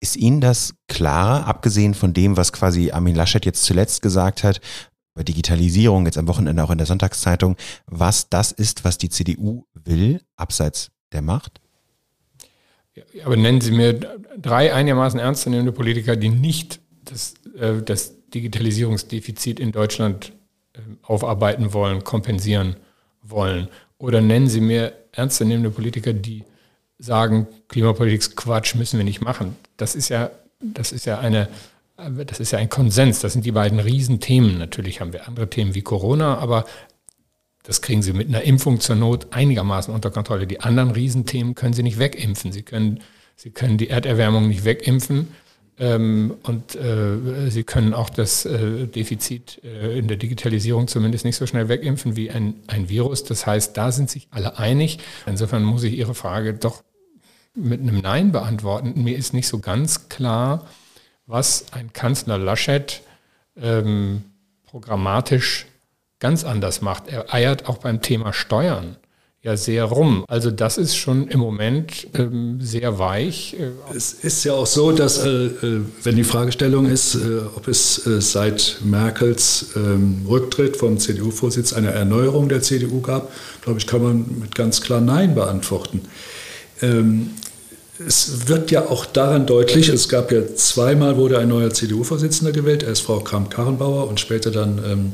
[0.00, 4.60] Ist Ihnen das klar, abgesehen von dem, was quasi Armin Laschet jetzt zuletzt gesagt hat,
[5.14, 9.66] über Digitalisierung, jetzt am Wochenende auch in der Sonntagszeitung, was das ist, was die CDU
[9.74, 11.60] will, abseits der Macht?
[13.24, 14.00] Aber nennen Sie mir
[14.38, 20.32] drei einigermaßen ernstzunehmende Politiker, die nicht das, äh, das Digitalisierungsdefizit in Deutschland
[20.72, 22.76] äh, aufarbeiten wollen, kompensieren
[23.22, 23.68] wollen.
[23.98, 26.44] Oder nennen Sie mir ernstzunehmende Politiker, die
[27.00, 29.56] sagen, Klimapolitik ist Quatsch, müssen wir nicht machen.
[29.76, 30.30] Das ist ja,
[30.60, 31.48] das ist ja eine,
[32.26, 33.20] das ist ja ein Konsens.
[33.20, 34.58] Das sind die beiden Riesenthemen.
[34.58, 36.66] Natürlich haben wir andere Themen wie Corona, aber
[37.62, 40.46] das kriegen Sie mit einer Impfung zur Not einigermaßen unter Kontrolle.
[40.46, 42.52] Die anderen Riesenthemen können Sie nicht wegimpfen.
[42.52, 43.00] Sie können,
[43.36, 45.28] Sie können die Erderwärmung nicht wegimpfen.
[45.78, 51.36] Ähm, und äh, Sie können auch das äh, Defizit äh, in der Digitalisierung zumindest nicht
[51.36, 53.24] so schnell wegimpfen wie ein, ein Virus.
[53.24, 54.98] Das heißt, da sind sich alle einig.
[55.26, 56.82] Insofern muss ich Ihre Frage doch
[57.54, 59.02] mit einem Nein beantworten.
[59.02, 60.66] Mir ist nicht so ganz klar,
[61.26, 63.02] was ein Kanzler Laschet
[63.56, 64.24] ähm,
[64.64, 65.66] programmatisch
[66.18, 67.08] ganz anders macht.
[67.08, 68.96] Er eiert auch beim Thema Steuern
[69.42, 70.24] ja sehr rum.
[70.28, 73.56] Also das ist schon im Moment ähm, sehr weich.
[73.94, 78.06] Es ist ja auch so, dass, äh, äh wenn die Fragestellung ist, äh, ob es
[78.06, 83.32] äh, seit Merkels ähm, Rücktritt vom CDU-Vorsitz eine Erneuerung der CDU gab,
[83.62, 86.02] glaube ich, kann man mit ganz klar Nein beantworten.
[86.82, 87.30] Ähm,
[88.06, 92.82] es wird ja auch daran deutlich, es gab ja zweimal wurde ein neuer CDU-Vorsitzender gewählt,
[92.82, 95.12] erst Frau Kramp-Karrenbauer und später dann ähm,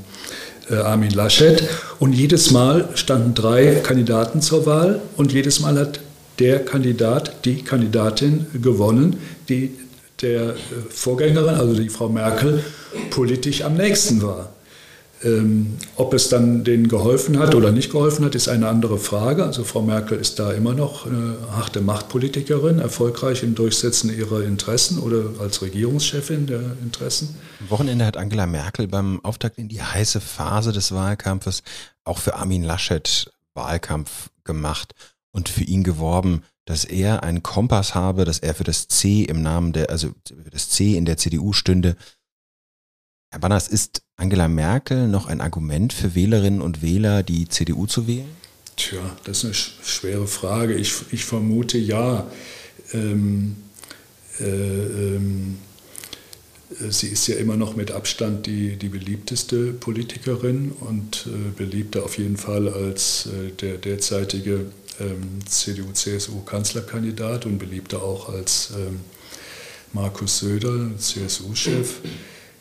[0.71, 1.63] äh, Armin Laschet.
[1.99, 6.01] Und jedes Mal standen drei Kandidaten zur Wahl und jedes Mal hat
[6.39, 9.17] der Kandidat, die Kandidatin gewonnen,
[9.49, 9.73] die
[10.23, 10.55] der äh,
[10.89, 12.63] Vorgängerin, also die Frau Merkel,
[13.11, 14.53] politisch am nächsten war.
[15.27, 19.45] Ähm, ob es dann denen geholfen hat oder nicht geholfen hat, ist eine andere Frage.
[19.45, 25.01] Also Frau Merkel ist da immer noch eine harte Machtpolitikerin, erfolgreich im Durchsetzen ihrer Interessen
[25.01, 27.35] oder als Regierungschefin der Interessen.
[27.59, 31.65] Am Wochenende hat Angela Merkel beim Auftakt in die heiße Phase des Wahlkampfes
[32.05, 34.95] auch für Armin Laschet Wahlkampf gemacht
[35.33, 39.43] und für ihn geworben, dass er einen Kompass habe, dass er für das C im
[39.43, 41.97] Namen der, also für das C in der CDU stünde.
[43.37, 48.07] Herr Banners, ist Angela Merkel noch ein Argument für Wählerinnen und Wähler, die CDU zu
[48.07, 48.31] wählen?
[48.77, 50.73] Tja, das ist eine schwere Frage.
[50.73, 52.27] Ich, ich vermute ja.
[52.95, 53.57] Ähm,
[54.41, 55.59] äh, ähm,
[56.89, 62.17] sie ist ja immer noch mit Abstand die, die beliebteste Politikerin und äh, beliebter auf
[62.17, 64.65] jeden Fall als äh, der derzeitige
[64.99, 69.01] ähm, CDU-CSU-Kanzlerkandidat und beliebter auch als ähm,
[69.93, 71.97] Markus Söder, CSU-Chef.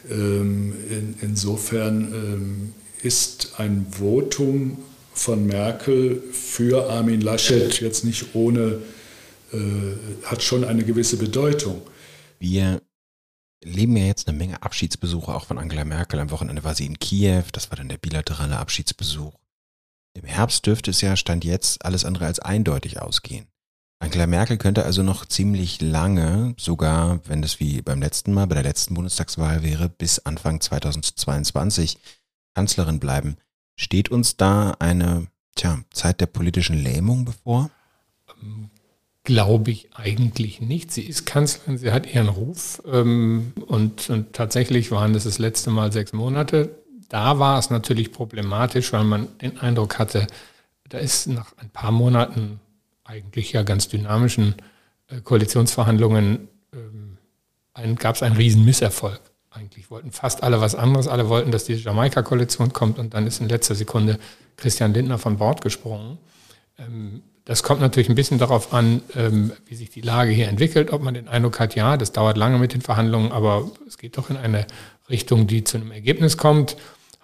[0.10, 4.78] Ähm, in, insofern ähm, ist ein Votum
[5.14, 8.82] von Merkel für Armin Laschet jetzt nicht ohne,
[9.54, 9.58] äh,
[10.24, 11.82] hat schon eine gewisse Bedeutung.
[12.40, 12.82] Wir
[13.64, 16.20] leben ja jetzt eine Menge Abschiedsbesuche auch von Angela Merkel.
[16.20, 19.34] Am Wochenende war sie in Kiew, das war dann der bilaterale Abschiedsbesuch.
[20.14, 23.48] Im Herbst dürfte es ja, stand jetzt, alles andere als eindeutig ausgehen.
[24.00, 28.56] Angela Merkel könnte also noch ziemlich lange, sogar wenn das wie beim letzten Mal, bei
[28.56, 31.98] der letzten Bundestagswahl wäre, bis Anfang 2022
[32.54, 33.38] Kanzlerin bleiben.
[33.76, 37.70] Steht uns da eine tja, Zeit der politischen Lähmung bevor?
[39.24, 40.92] Glaube ich eigentlich nicht.
[40.92, 45.72] Sie ist Kanzlerin, sie hat ihren Ruf ähm, und, und tatsächlich waren das das letzte
[45.72, 46.84] Mal sechs Monate.
[47.10, 50.28] Da war es natürlich problematisch, weil man den Eindruck hatte,
[50.90, 52.60] da ist nach ein paar Monaten
[53.06, 54.56] eigentlich ja ganz dynamischen
[55.08, 59.20] äh, Koalitionsverhandlungen ähm, gab es einen riesen Misserfolg.
[59.50, 61.08] Eigentlich wollten fast alle was anderes.
[61.08, 64.20] Alle wollten, dass die Jamaika-Koalition kommt und dann ist in letzter Sekunde
[64.58, 66.18] Christian Lindner von Bord gesprungen.
[66.78, 70.92] Ähm, das kommt natürlich ein bisschen darauf an, ähm, wie sich die Lage hier entwickelt,
[70.92, 74.18] ob man den Eindruck hat, ja, das dauert lange mit den Verhandlungen, aber es geht
[74.18, 74.66] doch in eine
[75.10, 76.76] Richtung, die zu einem Ergebnis kommt.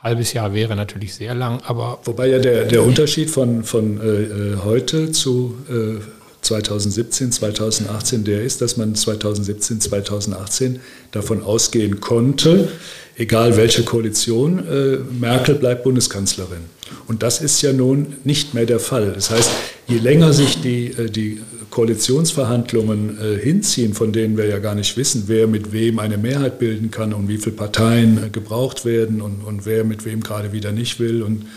[0.04, 2.00] Halbes Jahr wäre natürlich sehr lang, aber.
[2.06, 6.02] Wobei ja der, der Unterschied von, von äh, äh heute zu äh,
[6.42, 10.80] 2017, 2018 der ist, dass man 2017, 2018
[11.12, 12.70] davon ausgehen konnte,
[13.16, 16.66] egal welche Koalition, äh, Merkel bleibt Bundeskanzlerin.
[17.08, 19.14] Und das ist ja nun nicht mehr der Fall.
[19.14, 19.52] Das heißt,
[19.88, 21.42] je länger sich die, äh, die
[21.72, 26.60] Koalitionsverhandlungen äh, hinziehen, von denen wir ja gar nicht wissen, wer mit wem eine Mehrheit
[26.60, 30.52] bilden kann und wie viele Parteien äh, gebraucht werden und, und wer mit wem gerade
[30.52, 31.24] wieder nicht will.
[31.24, 31.48] Und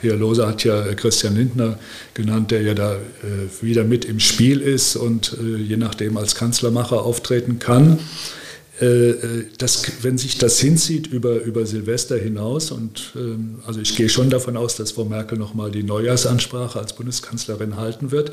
[0.00, 1.78] Herr Lose hat ja Christian Lindner
[2.12, 2.96] genannt, der ja da
[3.60, 8.00] wieder mit im Spiel ist und je nachdem als Kanzlermacher auftreten kann.
[8.82, 13.94] Äh, äh, das, wenn sich das hinzieht über, über Silvester hinaus, und ähm, also ich
[13.94, 18.32] gehe schon davon aus, dass Frau Merkel nochmal die Neujahrsansprache als Bundeskanzlerin halten wird.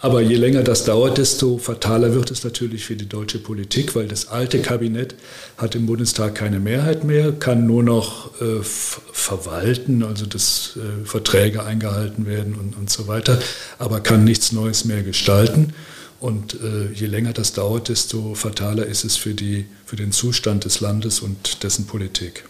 [0.00, 4.06] Aber je länger das dauert, desto fataler wird es natürlich für die deutsche Politik, weil
[4.06, 5.16] das alte Kabinett
[5.56, 11.64] hat im Bundestag keine Mehrheit mehr, kann nur noch äh, verwalten, also dass äh, Verträge
[11.64, 13.40] eingehalten werden und, und so weiter,
[13.80, 15.74] aber kann nichts Neues mehr gestalten.
[16.20, 20.64] Und äh, je länger das dauert, desto fataler ist es für, die, für den Zustand
[20.64, 22.44] des Landes und dessen Politik.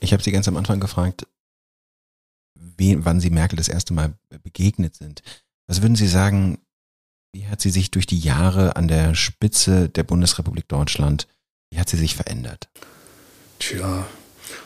[0.00, 1.26] Ich habe Sie ganz am Anfang gefragt,
[2.54, 5.22] wie, wann Sie Merkel das erste Mal begegnet sind.
[5.66, 6.58] Was würden Sie sagen,
[7.32, 11.26] wie hat sie sich durch die Jahre an der Spitze der Bundesrepublik Deutschland,
[11.70, 12.68] wie hat sie sich verändert?
[13.58, 14.06] Tja,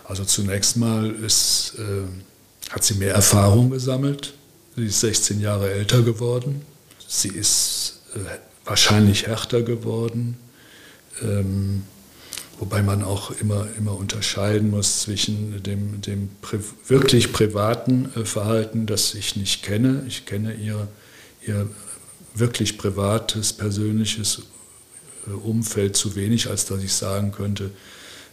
[0.04, 4.34] also zunächst mal ist, äh, hat sie mehr Erfahrung gesammelt.
[4.76, 6.62] Sie ist 16 Jahre älter geworden.
[7.06, 8.18] Sie ist äh,
[8.64, 10.36] wahrscheinlich härter geworden.
[11.22, 11.84] Ähm,
[12.58, 18.86] wobei man auch immer, immer unterscheiden muss zwischen dem, dem pri wirklich privaten äh, Verhalten,
[18.86, 20.04] das ich nicht kenne.
[20.06, 20.88] Ich kenne ihr,
[21.46, 21.68] ihr
[22.34, 24.42] wirklich privates, persönliches
[25.26, 27.70] äh, Umfeld zu wenig, als dass ich sagen könnte,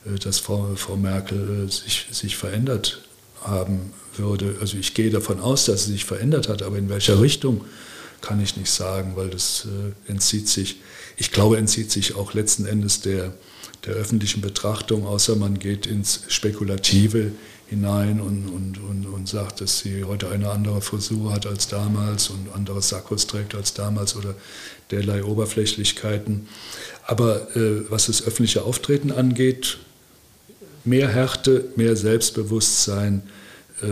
[0.05, 3.03] äh, dass Frau, Frau Merkel äh, sich, sich verändert
[3.41, 4.55] haben würde.
[4.61, 7.65] Also ich gehe davon aus, dass sie sich verändert hat, aber in welcher Richtung
[8.21, 9.67] kann ich nicht sagen, weil das
[10.07, 10.77] entzieht sich,
[11.17, 13.31] ich glaube, entzieht sich auch letzten Endes der,
[13.85, 17.31] der öffentlichen Betrachtung, außer man geht ins Spekulative
[17.69, 22.29] hinein und, und, und, und sagt, dass sie heute eine andere Frisur hat als damals
[22.29, 24.35] und andere Sakkos trägt als damals oder
[24.91, 26.47] derlei Oberflächlichkeiten.
[27.05, 29.79] Aber äh, was das öffentliche Auftreten angeht,
[30.85, 33.23] mehr Härte, mehr Selbstbewusstsein
[33.81, 33.87] äh,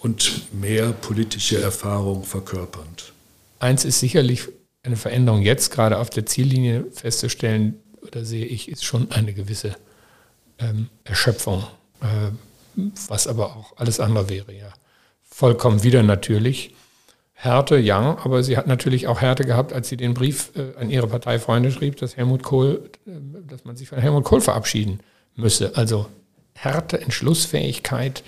[0.00, 3.12] und mehr politische Erfahrung verkörpernd.
[3.58, 4.48] Eins ist sicherlich
[4.82, 9.76] eine Veränderung jetzt gerade auf der Ziellinie festzustellen, oder sehe ich, ist schon eine gewisse
[10.58, 11.64] ähm, Erschöpfung.
[12.00, 12.30] Äh,
[13.08, 14.72] was aber auch alles andere wäre ja
[15.40, 16.74] vollkommen wieder natürlich.
[17.32, 20.90] Härte, ja, aber sie hat natürlich auch Härte gehabt, als sie den Brief äh, an
[20.90, 23.12] ihre Parteifreunde schrieb, dass Helmut Kohl, äh,
[23.48, 25.00] dass man sich von Helmut Kohl verabschieden
[25.36, 25.72] müsse.
[25.76, 26.06] Also
[26.52, 28.22] Härte, Entschlussfähigkeit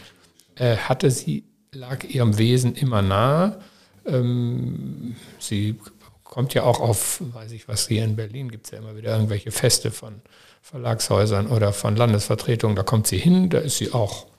[0.54, 3.60] äh, hatte sie, lag ihrem Wesen immer nahe.
[4.06, 5.78] Ähm, sie
[6.24, 9.12] kommt ja auch auf, weiß ich was, hier in Berlin gibt es ja immer wieder
[9.12, 10.22] irgendwelche Feste von
[10.62, 12.76] Verlagshäusern oder von Landesvertretungen.
[12.76, 14.31] Da kommt sie hin, da ist sie auch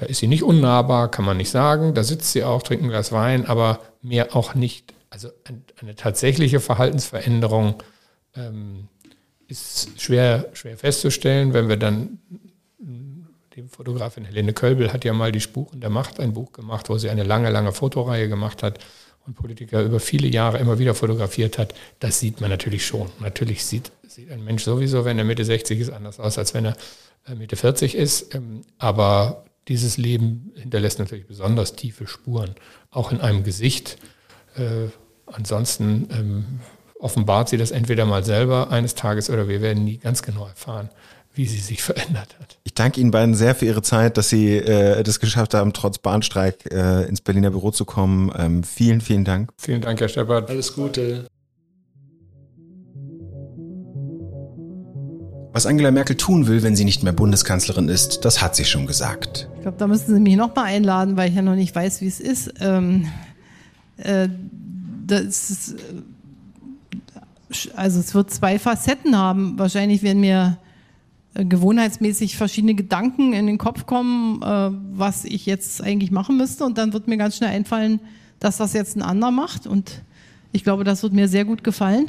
[0.00, 1.94] da ist sie nicht unnahbar, kann man nicht sagen.
[1.94, 4.94] Da sitzt sie auch, trinkt ein Glas Wein, aber mehr auch nicht.
[5.10, 5.28] Also
[5.80, 7.82] eine tatsächliche Verhaltensveränderung
[8.34, 8.88] ähm,
[9.46, 12.18] ist schwer, schwer festzustellen, wenn wir dann
[13.56, 16.98] die Fotografin Helene Kölbel hat ja mal die Spuren der Macht ein Buch gemacht, wo
[16.98, 18.78] sie eine lange, lange Fotoreihe gemacht hat
[19.26, 21.74] und Politiker über viele Jahre immer wieder fotografiert hat.
[21.98, 23.10] Das sieht man natürlich schon.
[23.20, 26.66] Natürlich sieht, sieht ein Mensch sowieso, wenn er Mitte 60 ist, anders aus, als wenn
[26.66, 26.76] er
[27.26, 28.34] äh, Mitte 40 ist.
[28.34, 32.56] Ähm, aber dieses Leben hinterlässt natürlich besonders tiefe Spuren,
[32.90, 33.98] auch in einem Gesicht.
[34.56, 34.88] Äh,
[35.26, 36.44] ansonsten ähm,
[36.98, 40.90] offenbart sie das entweder mal selber eines Tages oder wir werden nie ganz genau erfahren,
[41.34, 42.58] wie sie sich verändert hat.
[42.64, 45.98] Ich danke Ihnen beiden sehr für Ihre Zeit, dass Sie äh, das geschafft haben, trotz
[45.98, 48.32] Bahnstreik äh, ins Berliner Büro zu kommen.
[48.36, 49.52] Ähm, vielen, vielen Dank.
[49.56, 50.50] Vielen Dank, Herr Steppert.
[50.50, 51.26] Alles Gute.
[55.52, 58.86] Was Angela Merkel tun will, wenn sie nicht mehr Bundeskanzlerin ist, das hat sie schon
[58.86, 59.48] gesagt.
[59.56, 62.06] Ich glaube, da müssen Sie mich nochmal einladen, weil ich ja noch nicht weiß, wie
[62.06, 62.54] es ist.
[62.60, 63.08] Ähm,
[63.96, 64.28] äh,
[65.08, 65.74] ist,
[67.74, 69.58] also es wird zwei Facetten haben.
[69.58, 70.58] Wahrscheinlich werden mir
[71.34, 76.64] äh, gewohnheitsmäßig verschiedene Gedanken in den Kopf kommen, äh, was ich jetzt eigentlich machen müsste.
[76.64, 77.98] Und dann wird mir ganz schnell einfallen,
[78.38, 79.66] dass das jetzt ein anderer macht.
[79.66, 80.02] Und
[80.52, 82.06] ich glaube, das wird mir sehr gut gefallen.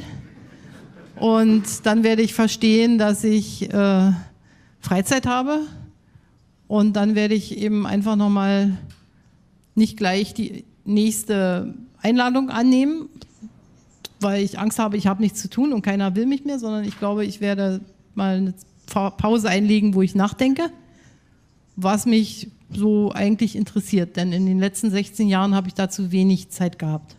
[1.22, 4.12] Und dann werde ich verstehen, dass ich äh,
[4.80, 5.60] Freizeit habe.
[6.68, 8.76] Und dann werde ich eben einfach nochmal
[9.76, 13.08] nicht gleich die nächste Einladung annehmen,
[14.20, 16.86] weil ich Angst habe, ich habe nichts zu tun und keiner will mich mehr, sondern
[16.86, 17.82] ich glaube, ich werde
[18.16, 18.54] mal eine
[18.88, 20.72] Pause einlegen, wo ich nachdenke,
[21.76, 24.16] was mich so eigentlich interessiert.
[24.16, 27.16] Denn in den letzten 16 Jahren habe ich dazu wenig Zeit gehabt.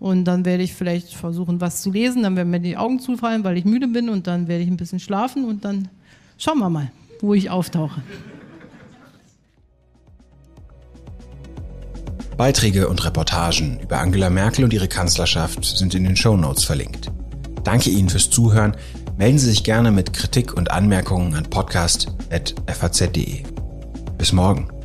[0.00, 2.22] Und dann werde ich vielleicht versuchen, was zu lesen.
[2.22, 4.08] Dann werden mir die Augen zufallen, weil ich müde bin.
[4.08, 5.44] Und dann werde ich ein bisschen schlafen.
[5.44, 5.88] Und dann
[6.38, 6.90] schauen wir mal,
[7.20, 8.02] wo ich auftauche.
[12.38, 17.12] Beiträge und Reportagen über Angela Merkel und ihre Kanzlerschaft sind in den Show Notes verlinkt.
[17.64, 18.74] Danke Ihnen fürs Zuhören.
[19.18, 23.42] Melden Sie sich gerne mit Kritik und Anmerkungen an podcast.faz.de.
[24.16, 24.79] Bis morgen.